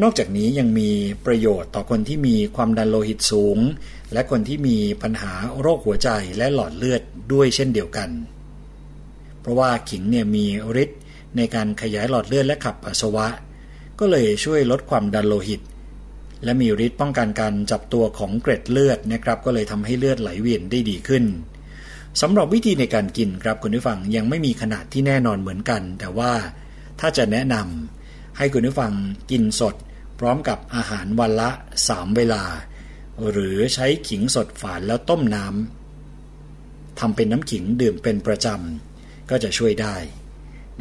[0.00, 0.90] นอกจากนี้ยังมี
[1.26, 3.58] ประโยชน์ต่อคนที่มีความดันโลหิตสูง
[4.12, 8.10] และคนที่มีปัญหาโรคหัวใจและหลอดเลือดด้วยเช่นเดียวกัน
[9.40, 10.46] เพราะว่าขิงเนี่ยมี
[10.82, 11.00] ฤทธิ์
[11.36, 13.26] ในการขยายหลอดเลือดและขับปัสสาวะ
[13.98, 15.60] ก็เลยช่วยลดความดันโลหิต
[16.44, 21.24] และมีฤทธิ์ป้องกันการจับตัวของเกร็ดเลือดนะครับ ก็เลยทำให้เลือดไหลเวียนได้ดีขึ้น
[22.20, 26.32] สำหรับวิธีในการกินครับคุณผู้ฟังยังไม่มีขนาดที่แน่นอนเหมือนกัน แต่ว่า
[27.00, 28.01] ถ้าจะแนะนำ
[28.38, 28.92] ให้คุณผู้ฟัง
[29.30, 29.74] กินสด
[30.18, 31.50] พร้อมกับอาหารวันละ
[31.86, 32.44] 3 เวลา
[33.30, 39.96] หรือใช้ขิงสดฝานแล้วต้มน้ำทำเป็นน้ำขิงดื่มเป็นประจำ ก็จะช่วยได้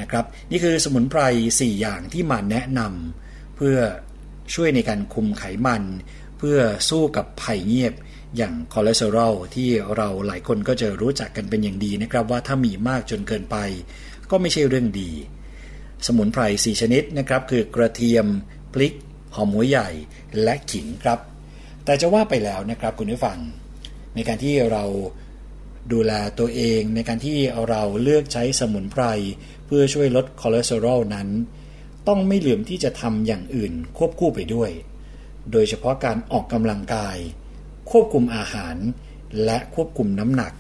[0.02, 1.22] นะครับ นี่คือสมุนไพร
[1.52, 3.78] 4 อย่างที่มาแนะนำเพื่อ
[4.54, 5.84] ช่วยในการคุมไขมัน
[6.38, 7.94] เพื่อสู้กับภัยเงียบ
[8.38, 13.58] อย่างคอเลสเตอรอลที่เราหลายคนก็จะรู้จักกันเป็นอย่างดีนะครับ ว่าถ้ามีมากจนเกินไป
[14.30, 15.12] ก็ไม่ใช่เรื่องดี
[16.08, 18.26] สมุนไพร 4 ชนิดนะครับคือกระเทียม
[18.74, 18.94] พริก
[19.36, 19.90] หอมหัวใหญ่
[20.44, 21.20] และขิงครับ
[21.86, 23.40] แต่จะว่าไปแล้วนะครับคุณผู้ฟัง
[24.16, 24.84] ในการที่เรา
[25.94, 27.38] ดูแลตัวเองในการที่
[27.70, 29.04] เราเลือกใช้สมุนไพร
[29.66, 31.28] เพื่อช่วยลดคอเลสเตอรอลนั้น
[32.08, 34.72] ต้องไม่ลืมที่จะทำอย่างอื่นควบคู่ไปด้วย
[35.52, 37.18] โดยเฉพาะการออกกำลังกาย
[37.92, 38.76] ควบคุมอาหาร
[39.46, 40.54] และควบคุมน้ำหนัก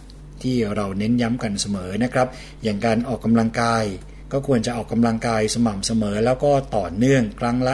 [0.44, 2.28] ที่เราเน้นย้ำกันเสมอนะครับ
[2.64, 3.84] อย่างการออกกำลังกาย
[4.32, 7.74] ก็ควรจะออกกำลังกายสม่ำเสมอ แล้วก็ต่อเนื่องครั้งละ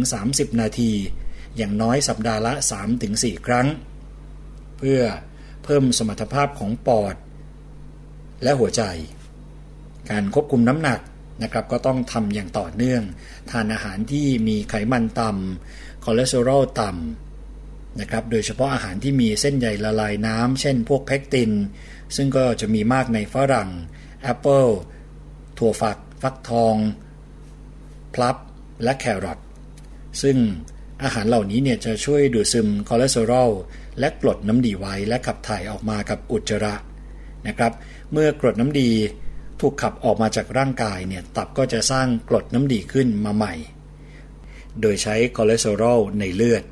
[0.00, 0.92] 20-30 นาที
[1.56, 2.52] อย่างน้อยสัปดาห์ละ
[3.00, 3.66] 3-4 ครั้ง
[4.78, 5.00] เพื่อ
[5.64, 7.14] เพิ่มสมรรถภาพของปอด
[8.42, 8.82] และหัวใจ
[10.10, 11.00] การควบคุมน้ำหนัก
[11.42, 13.02] นะครับก็ต้องทำอย่างต่อเนื่อง
[13.50, 21.50] ทานอาหารที่มีไขมันต่ำคอเลสเตอรอลต่ำนะครับโดยเฉพาะอาหารที่มีเส้นใยละลายน้ำเช่นพวกเพกติน
[22.16, 23.70] ซึ่งก็จะมีมากในฝรั่ง
[24.22, 24.66] แอปเปิล
[25.58, 26.74] ถั่วฝัก ฟักทอง
[28.14, 28.36] พลับ
[28.82, 29.38] และแครอท
[30.22, 30.36] ซึ่ง
[31.02, 33.50] อาหารเหล่านี้เนี่ยจะช่วยดูดซึมคอเลสเตอรอล
[33.98, 36.74] และกรดน้ำดีไว้และขับถ่ายออกมากับอุจจาระ
[37.46, 37.72] นะครับ
[38.12, 38.90] เมื่อกรดน้ำดี
[39.60, 43.54] ถูกขับออกมาจากร่างกายเนี่ยตับก็จะสร้างกรดน้ำดีขึ้นมาใหม่
[44.80, 46.64] โดยใช้คอเลสเตอรอลในเลือด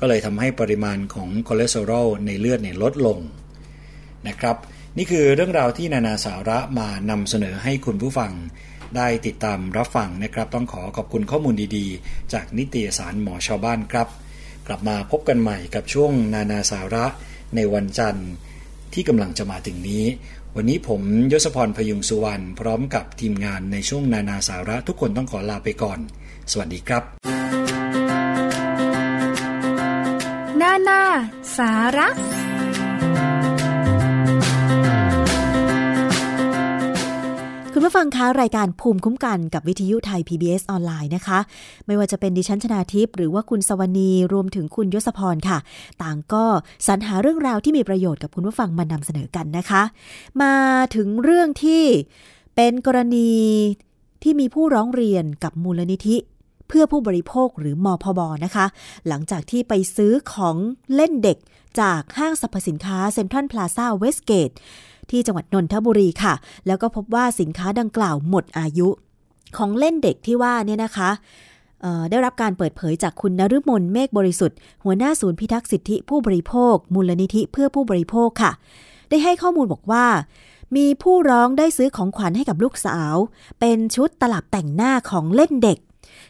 [0.00, 3.18] ก็เลยทำให้ปริมาณของคอเลสเตอรอลในเลือดเนี่ยลดลง
[4.28, 4.56] นะครับ
[4.98, 8.32] นี่คือเรื่องราวที่นานาสาระมานำเสนอให้คุณผู้ฟัง
[8.96, 14.08] ได้ติดตามรับฟังนะครับ ต้องขอขอบคุณข้อมูลดีๆ จากนิตยสารหมอชาวบ้านครับ
[14.66, 17.04] กลับมาพบกันใหม่กับช่วงนานาสาระ
[17.56, 18.28] ในวันจันทร์
[18.92, 20.04] ที่กำลังจะมาถึงนี้
[20.56, 25.98] วันนี้ผมยศพรพยุงสุวรรณพร้อมกับทีมงานในช่วงนานาสาระทุกคนต้องขอลาไปก่อน
[26.52, 27.02] สวัสดีครับ
[30.62, 31.02] นานา
[31.56, 32.08] สาระ
[37.82, 41.38] คุณผู้ฟังคะรายการภูมิคุ้มกันกับวิทยุไทย PBS ออนไลน์นะคะ
[41.86, 45.58] ไม่ว่าจะเป็นดิฉันชนาทิพย์หรือว่าคุณสวนีรวมถึงคุณยศพรค่ะ
[46.02, 46.44] ต่างก็
[46.86, 49.82] สรรหาเรื่องราวที่มีประโยชน์กับคุณผู้ฟังมานำเสนอกันนะคะ
[50.42, 50.54] มา
[50.94, 51.84] ถึงเรื่องที่
[52.56, 53.32] เป็นกรณี
[54.22, 56.16] ที่มีผู้ร้องเรียนกับมูลนิธิ
[56.68, 58.66] เพื่อผู้บริโภคหรือมอพบนะคะ
[59.08, 60.56] หลังจากที่ไปซื้อของ
[60.94, 61.38] เล่นเด็ก
[61.80, 64.52] จากห้างสรรพสินค้าเซ็นทรัลพลาซาเวสเกต
[65.10, 66.34] ที่จังหวัดนนทบุรีค่ะ
[66.66, 68.88] แล้วก็พบว่าสินค้าดังกล่าวหมดอายุ
[69.56, 71.10] ของเล่นเด็กที่ว่าเนี่ยนะคะ
[72.10, 78.52] ได้รับการเปิดเผยจากคุณนฤมลเมฆบริสุทธิ์ หัวหน้าศูนย์พิทักษ์สิทธิผู้บริโภค มูลนิธิเพื่อผู้บริโภคค่ะ
[79.08, 80.06] ได้ให้ข้อมูลบอกว่า
[80.76, 83.14] มีผู้ร้องได้ซื้อของขวัญให้กับลูกสาว
[83.60, 85.78] เป็นชุดตลับแต่งหน้าของเล่นเด็ก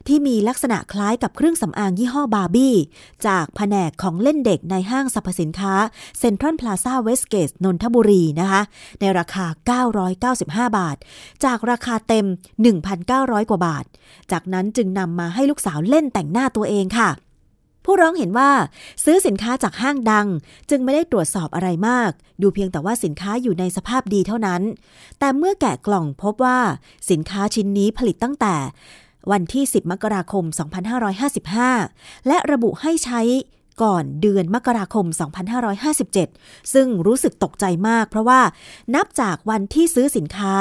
[0.08, 2.74] ที่มีลักษณะคล้ายกับเครื่องสำอางยี่ห้อบาร์บี้
[3.26, 5.74] จากแผนกของเล่นเด็กในห้างสรรพสินค้า
[6.18, 8.62] เซ็นทรัลพลาซาเวสเกตนนทบุรีนะคะ
[9.00, 9.46] ในราคา
[10.30, 10.96] 995 บาท
[11.44, 12.26] จากราคาเต็ม
[12.88, 13.84] 1,900 กว่าบาท
[14.32, 17.10] จากนั้นจึงนำมาให้ลูกสาวเล่นแต่งหน้าตัวเองค่ะ
[17.86, 18.50] ผู้ร้องเห็นว่า
[19.04, 20.26] ซื้อสินค้าจากห้างดัง
[20.70, 22.10] จึงไม่ได้ตรวจสอบอะไรมาก
[22.42, 24.62] ดูเพียงแต่ว่าสินค้าอยู่ในสภาพดีเท่านั้น
[25.18, 26.58] แต่เมื่อแกะกล่องพบว่า
[27.10, 28.54] สินค้าชิ้นนี้ผลิตตั้งแต่
[29.30, 30.44] วันที่ 10 มกราคม
[31.16, 33.20] 2555 และระบุให้ใช้
[33.82, 35.06] ก่อนเดือนมกราคม
[35.90, 38.40] 2557 ซึ่งรู้สึกตกใจมากเพราะว่า
[38.94, 40.54] นับจากวันที่ซื้อสินค้า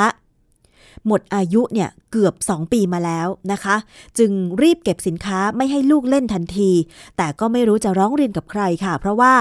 [1.07, 3.75] หมดอายุเนี่ยเกือบ 2 ปีมาแล้วนะคะ
[4.17, 4.31] จึง
[4.61, 6.71] รีบเก็บสินค้าไม่ให้ลูกเล่นทันที
[7.17, 9.33] แต่ก็ไม่รู้จะร้องเรียนกับใครค่ะ เพราะว่า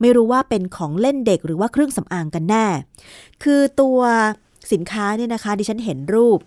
[0.00, 2.66] ไม่รู้ว่าเป็นของเล่นเด็กหรือว่าเครื่องสำอางกันแน่
[3.42, 3.98] คือตัว
[4.72, 6.38] สินค้าเนี่ยนะคะ ดิฉันเห็นรูป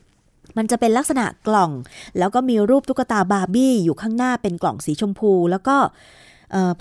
[0.57, 1.71] มันจะเป็นลักษณะกล่อง
[2.17, 5.77] แล้วก็มีรูปตุ๊กตาบาร์บี้อยู่ข้างหน้าเป็นกล่องสีชมพู แล้วก็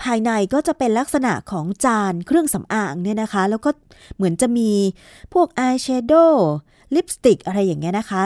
[0.03, 3.69] ภายในก็จะเป็นลักษณะของจานเครื่องสำอางเนี่ยนะคะ แล้วก็
[4.15, 4.71] เหมือนจะมี
[5.33, 6.51] พวกอายแชโดว์
[6.95, 8.21] ลิปสติกอะไรอย่างเงี้ยนะคะ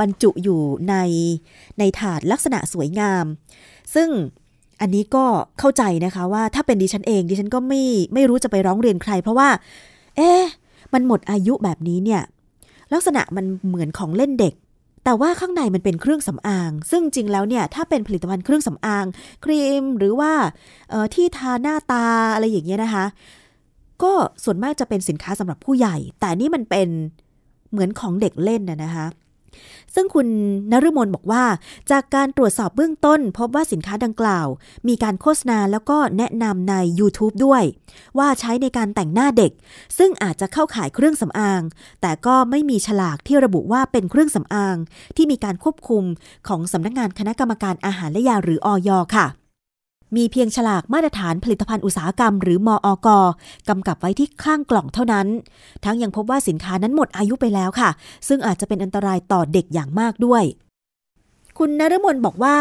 [0.00, 0.94] บรรจุอยู่ใน
[1.78, 3.24] ในถาดลักษณะสวยงาม
[3.94, 4.08] ซึ่ง
[4.80, 5.24] อันนี้ก็
[5.58, 7.82] เข้าใจนะคะว่าถ้าเป็นดิฉันเองดิฉันก็ไม่
[8.14, 9.48] ไม่รู้จะไปร้องเรียนใคร เพราะว่า
[10.16, 10.30] เอ๊
[10.94, 12.22] มันหมดอายุแบบนี้เนี่ย
[12.92, 14.54] ลักษณะมันเหมือนของเล่นเด็ก
[15.04, 19.04] แต่ว่าข้างในมันเป็นเครื่องสำอาง ซึ่งจริงแล้วเนี่ยถ้าเป็นผลิตภัณฑ์เครื่องสำอาง
[19.44, 20.32] ครีมหรือว่า
[21.14, 23.04] ที่ทาหน้าตาอะไรอย่างเงี้ยนะคะ
[24.02, 24.12] ก็
[24.44, 26.88] ส่วนมากจะเป็นสินค้าสำหรับผู้ใหญ่ แต่นี่มันเป็น
[27.72, 29.06] เหมือนของเด็กเล่นนะนะคะ
[29.94, 30.26] ซึ่งคุณ
[30.72, 31.44] นฤมลบอกว่า
[31.90, 34.46] จากการตรวจสอบเบื้องต้น พบว่าสินค้าดังกล่าว
[34.88, 37.62] มีการโฆษณาแล้วก็แนะนำใน YouTube ด้วย
[38.18, 39.52] ว่าใช้ในการแต่งหน้าเด็ก
[39.98, 41.62] ซึ่งอาจจะเข้าขายเครื่องสำอาง
[42.02, 44.76] แต่ก็ไม่มีฉลากที่ระบุว่าเป็นเครื่องสำอาง
[45.16, 46.04] ที่มีการควบคุม
[46.48, 49.26] ของสำนักงานคณะกรรมการอาหารและยาหรืออยค่ะ
[50.16, 53.08] มีเพียงฉลากมาตรฐานผลิตภัณฑ์อุตสาหกรรม หรือมออก
[53.68, 55.26] กำกับไว้ที่ข้างกล่องเท่านั้น
[55.84, 57.90] ทั้งยังพบว่าสินค้านั้นหมดอายุไปแล้วค่ะ
[58.28, 60.44] ซึ่งอาจจะเป็นอันตรายต่อเด็กอย่างมากด้วย
[61.58, 62.56] คุณนรมนบอกว่า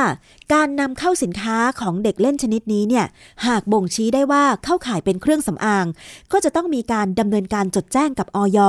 [0.54, 3.06] การนำเข้าสินค้าของเด็กเล่นชนิดนี้เนี่ย
[3.48, 5.86] หากบ่งชี้ได้ว่าเข้าขายเป็นเครื่องสำอาง
[6.32, 8.60] ก็จะต้องมีการดำเนินการจดแจ้งกับออย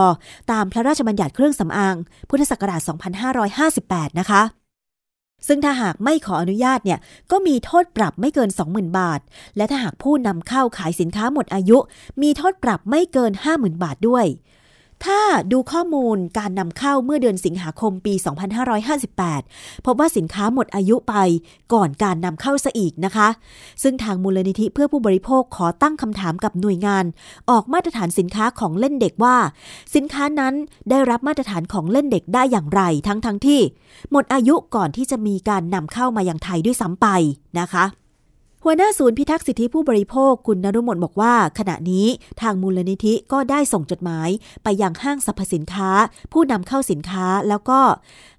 [0.53, 1.95] ตามพระราชบัญญัติเครื่องสำอาง
[2.29, 2.81] พุทธศักราช
[3.51, 4.64] 2558 นะคะ
[5.47, 6.99] ซึ่งถ้าหากไม่ขออนุญาตเนี่ย
[7.31, 9.21] ก็มีโทษปรับไม่เกิน 20,000 บาท
[9.57, 11.79] และถ้าหากผู้นำเข้าขายสินค้าหมดอายุ
[12.23, 14.27] มีโทษปรับไม่เกิน 50,000 บาทด้วย
[15.07, 15.21] ถ้า
[15.53, 18.15] ดูข้อมูลการนำเข้าเมื่อเดือนสิงหาคมปี
[19.01, 21.15] 2558 พบว่าสินค้าหมดอายุไป
[21.75, 23.29] ก่อนการนำเข้าซะอีกนะคะ
[23.83, 27.05] ซึ่งทางมูลนิธิเพื่อผู้บริโภคขอตั้งคำถามกับหน่วยงาน
[27.51, 29.37] ออกมาตรฐานสินค้าของเล่นเด็กว่า
[29.95, 30.55] สินค้านั้น
[30.91, 33.61] ได้รับมาตรฐานของเล่นเด็กได้อย่างไร ทั้งทั้งที่
[34.11, 37.07] หมดอายุก่อนที่จะมีการนำเข้ามาอย่างไทยด้วยซ้ำไป
[37.61, 37.85] นะคะ
[38.67, 42.07] หัวหน้าศูนย์พิทักษ์สิทธิผู้บริโภคคุณนรุมนบอกว่า ขณะนี้
[42.41, 44.29] ทางมูลนิธิก็ได้ส่งจดหมาย
[44.65, 45.91] ไปยังห้างสรรพสินค้า
[46.33, 47.81] ผู้นำเข้าสินค้าแล้วก็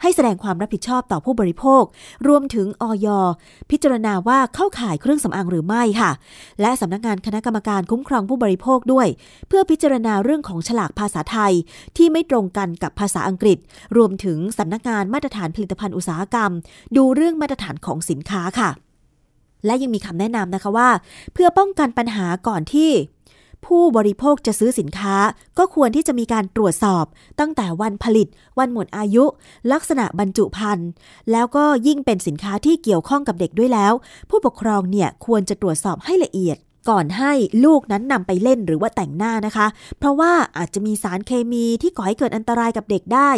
[0.01, 1.83] ให้แสดงความรับผิดชอบต่อผู้บริโภค
[2.27, 3.07] รวมถึงออย
[3.71, 6.11] พิจารณาว่าเข้าข่ายเครื่องสำอางหรือไม่ค่ะ
[6.61, 9.07] และสำนักงานคณะกรรมการคุ้มครองผู้บริโภคด้วย
[9.47, 11.53] เพื่อพิจารณาเรื่องของฉลากภาษาไทย
[11.97, 13.57] ที่ไม่ตรงกันกับภาษาอังกฤษ
[13.97, 16.51] รวมถึงสำนักงานมาตรฐานผลิตภัณฑ์อุตสาหกรรม
[16.97, 18.71] ดูเรื่องมาตรฐานของสินค้าค่ะ
[19.65, 20.89] และยังมีคำแนะนำนะคะว่า
[21.33, 22.91] เพื่อป้องกันปัญหาก่อนที่
[23.65, 25.15] ผู้บริโภคจะซื้อสินค้า
[25.57, 27.05] ก็ควรที่จะมีการตรวจสอบ
[27.39, 28.27] ตั้งแต่วันผลิต
[28.59, 29.23] วันหมดอายุ
[29.71, 30.89] ลักษณะบรรจุภัณฑ์
[31.31, 33.93] แล้วก็ยิ่งเป็นสินค้าที่เกี่ยวข้องกับเด็กด้วยแล้ว
[34.29, 36.57] ผู้ปกครองเนี่ยควรจะตรวจสอบให้ละเอียด
[36.89, 37.31] ก่อนให้
[37.65, 39.67] ลูกนั้นนำไปเล่นหรือว่าแต่งหน้านะคะ
[39.99, 43.31] เพราะว่าอาจจะมีสารเคมีที่ก่อให้เกิดอันตรายกับเด็กได้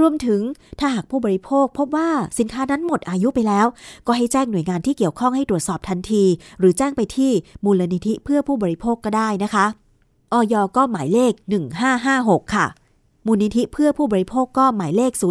[0.00, 0.40] รวมถึง
[0.78, 3.66] ถ้าหากผู้บริโภคพบว่าสินค้านั้นหมดอายุไปแล้ว
[4.06, 6.24] ก็ให้แจ้งหน่วยงานที่เกี่ยวข้องให้ตรวจสอบทันที
[6.58, 7.32] หรือแจ้งไปที่
[7.64, 9.66] มูลนิธิเพื่อผู้บริโภคก็ได้นะคะ
[10.32, 10.54] อย.
[10.76, 11.32] ก็หมายเลข
[11.92, 12.66] 1556 ค่ะ
[13.26, 15.22] มูลนิธิเพื่อผู้บริโภคก็หมายเลข 02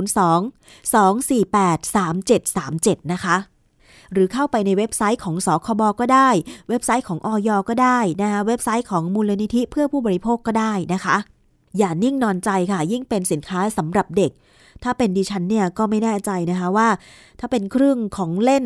[0.93, 3.54] 248 3737 นะคะ
[4.13, 6.29] หรือเข้าไปในเว็บไซต์ของสคบก็ได้
[6.69, 7.49] เว็บไซต์ของอย.
[7.69, 11.15] ก็ได้นะคะเว็บไซต์ของมูลนิธิเพื่อผู้บริโภคก็ได้นะคะ
[11.77, 14.31] อย่านิ่งนอนใจค่ะ ยิ่งเป็นสินค้าสำหรับเด็ก
[14.83, 16.87] ถ้าเป็นดิฉันเนี่ยก็ไม่แน่ใจนะคะว่า
[17.39, 18.65] ถ้าเป็นเครื่องของเล่น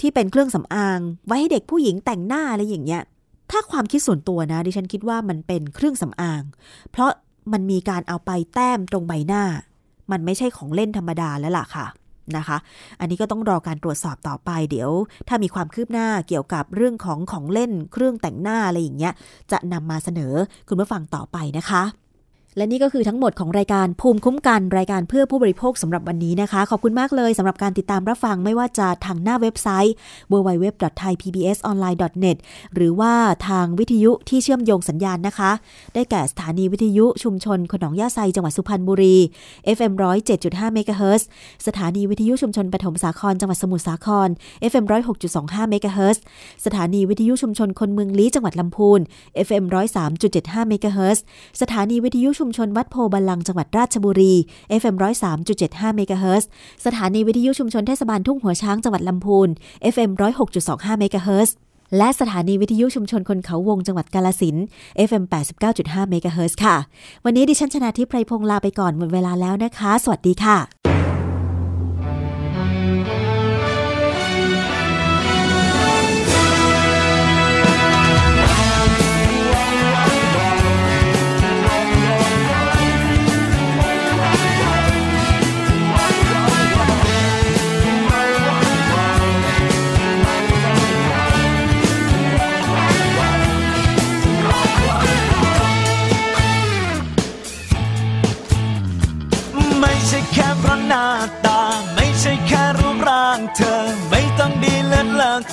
[0.00, 3.02] ที่เป็นเครื่องสำอาง ไว้ให้เด็กผู้หญิงแต่งหน้าอะไรอย่างเงี้ย
[3.50, 6.42] ถ้าความคิดส่วนตัวนะ ดิฉันคิดว่ามันเป็นเครื่องสำอาง
[6.90, 7.10] เพราะ
[7.52, 9.42] มันมีการเอาไปแต้มตรงใบหน้า
[10.10, 11.86] มันไม่ใช่ของเล่นธรรมดาแล้วล่ะค่ะ
[12.36, 12.56] นะคะ
[13.00, 14.90] อันนี้ก็ต้องรอการตรวจสอบต่อไป เดี๋ยว
[15.28, 19.12] ถ้ามีความคืบหน้าเกี่ยวกับเรื่องของของเล่นเครื่องแต่งหน้าอะไรอย่างเงี้ย
[19.52, 20.34] จะนำมาเสนอ
[20.68, 21.82] คุณผู้ฟังต่อไปนะคะ
[22.56, 29.94] และนี่ก็คือทั้งหมดของรายการภูมิคุ้มกันรายการเพื่อผู้บริโภคสำหรับวันนี้นะคะ ขอบคุณมากเลยสำหรับการติดตามรับฟังไม่ว่าจะทางหน้าเว็บไซต์
[30.32, 32.36] www.thaipbsonline.net
[32.74, 33.12] หรือว่า
[33.48, 35.50] ทางวิทยุที่เชื่อมโยงสัญญาณนะคะ
[35.94, 39.16] ได้แก่สถานีวิทยุชุมชนขนองยาไซจังหวัดสุพรรณบุรี
[39.76, 39.92] FM
[40.34, 41.28] 107.5เมกะเฮิรตซ์
[41.66, 44.28] สถานีวิทยุชุมชนปฐมสาครจังหวัดสมุทรสาคร
[44.70, 44.84] FM
[45.28, 46.22] 106.25เมกะเฮิรตซ์
[46.66, 49.00] สถานีวิทยุชุมชนคนเมืองลี้จังหวัดลำพูน
[49.46, 49.64] FM
[50.16, 51.22] 103.75เมกะเฮิรตซ์
[51.60, 54.34] สถานีวิทยุชุมชนวัดโพบาลังจังหวัดราชบุรี
[54.80, 54.94] FM
[55.44, 56.48] 103.75เมกะเฮิรตซ์
[56.84, 59.48] สถานีวิทยุชุมชนเทศบาลทุ่งหัวช้างจังหวัดลำพูน
[59.94, 60.10] FM
[60.56, 61.54] 106.25เมกะเฮิรตซ์
[61.96, 64.56] และสถานีวิทยุชุมชนคนเขาวงจังหวัดกาลสิน
[65.08, 65.24] FM
[65.66, 66.76] 89.5เมกะเฮิรตซ์ค่ะ
[67.24, 70.81] วันนี้ดิฉันชนะทิพไพรพงศ์ลาไปก่อนหมดเวลาแล้วนะคะ สวัสดีค่ะ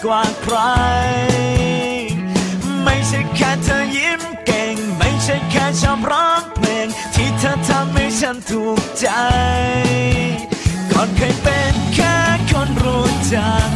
[0.03, 0.57] กว่าใคร
[2.83, 9.07] ไม่ใช่แค่เธอยิ้มเก่ง ไม่ใช่แค่ชอบร้องเพลง ที่เธอทำให้ฉันถูกใจ
[10.91, 12.15] ก่อนเคยเป็นแค่
[12.49, 13.69] คนรู้จัก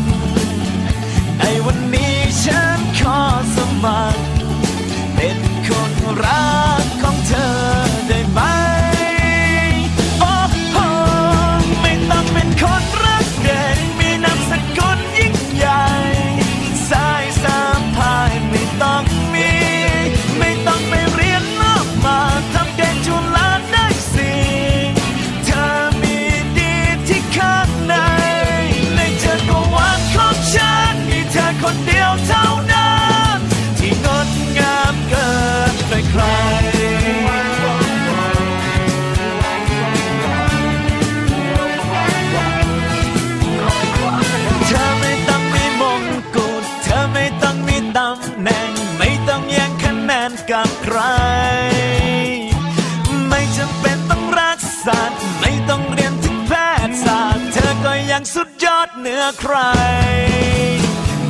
[59.45, 59.57] ใคร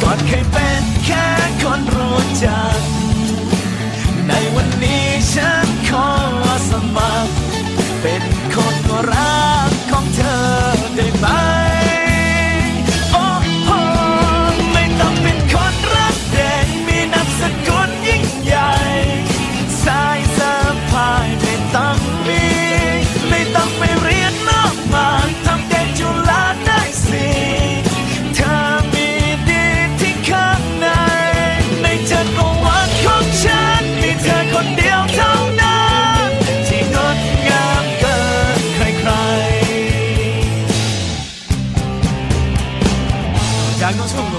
[0.01, 1.27] ก่อนเคยเป็นแค่
[1.61, 2.82] คนรู้จัก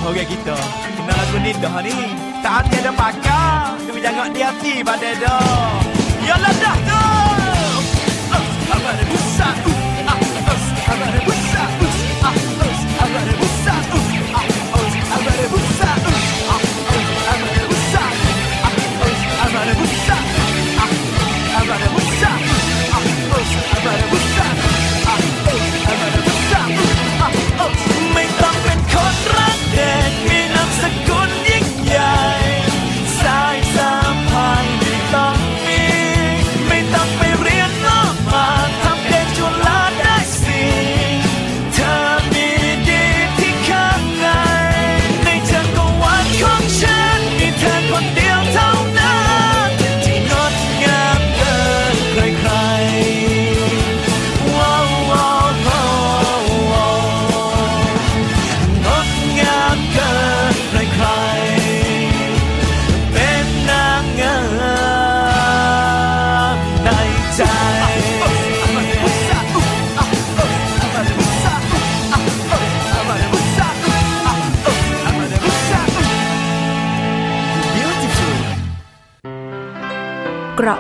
[0.05, 0.57] orang kita.
[0.95, 1.99] Kena lagu ni dah ni.
[2.45, 5.81] Tak ada pakar Tapi jangan di hati pada dah
[6.29, 7.05] Yalah dah tu.
[8.29, 9.74] Ah, apa ada pusat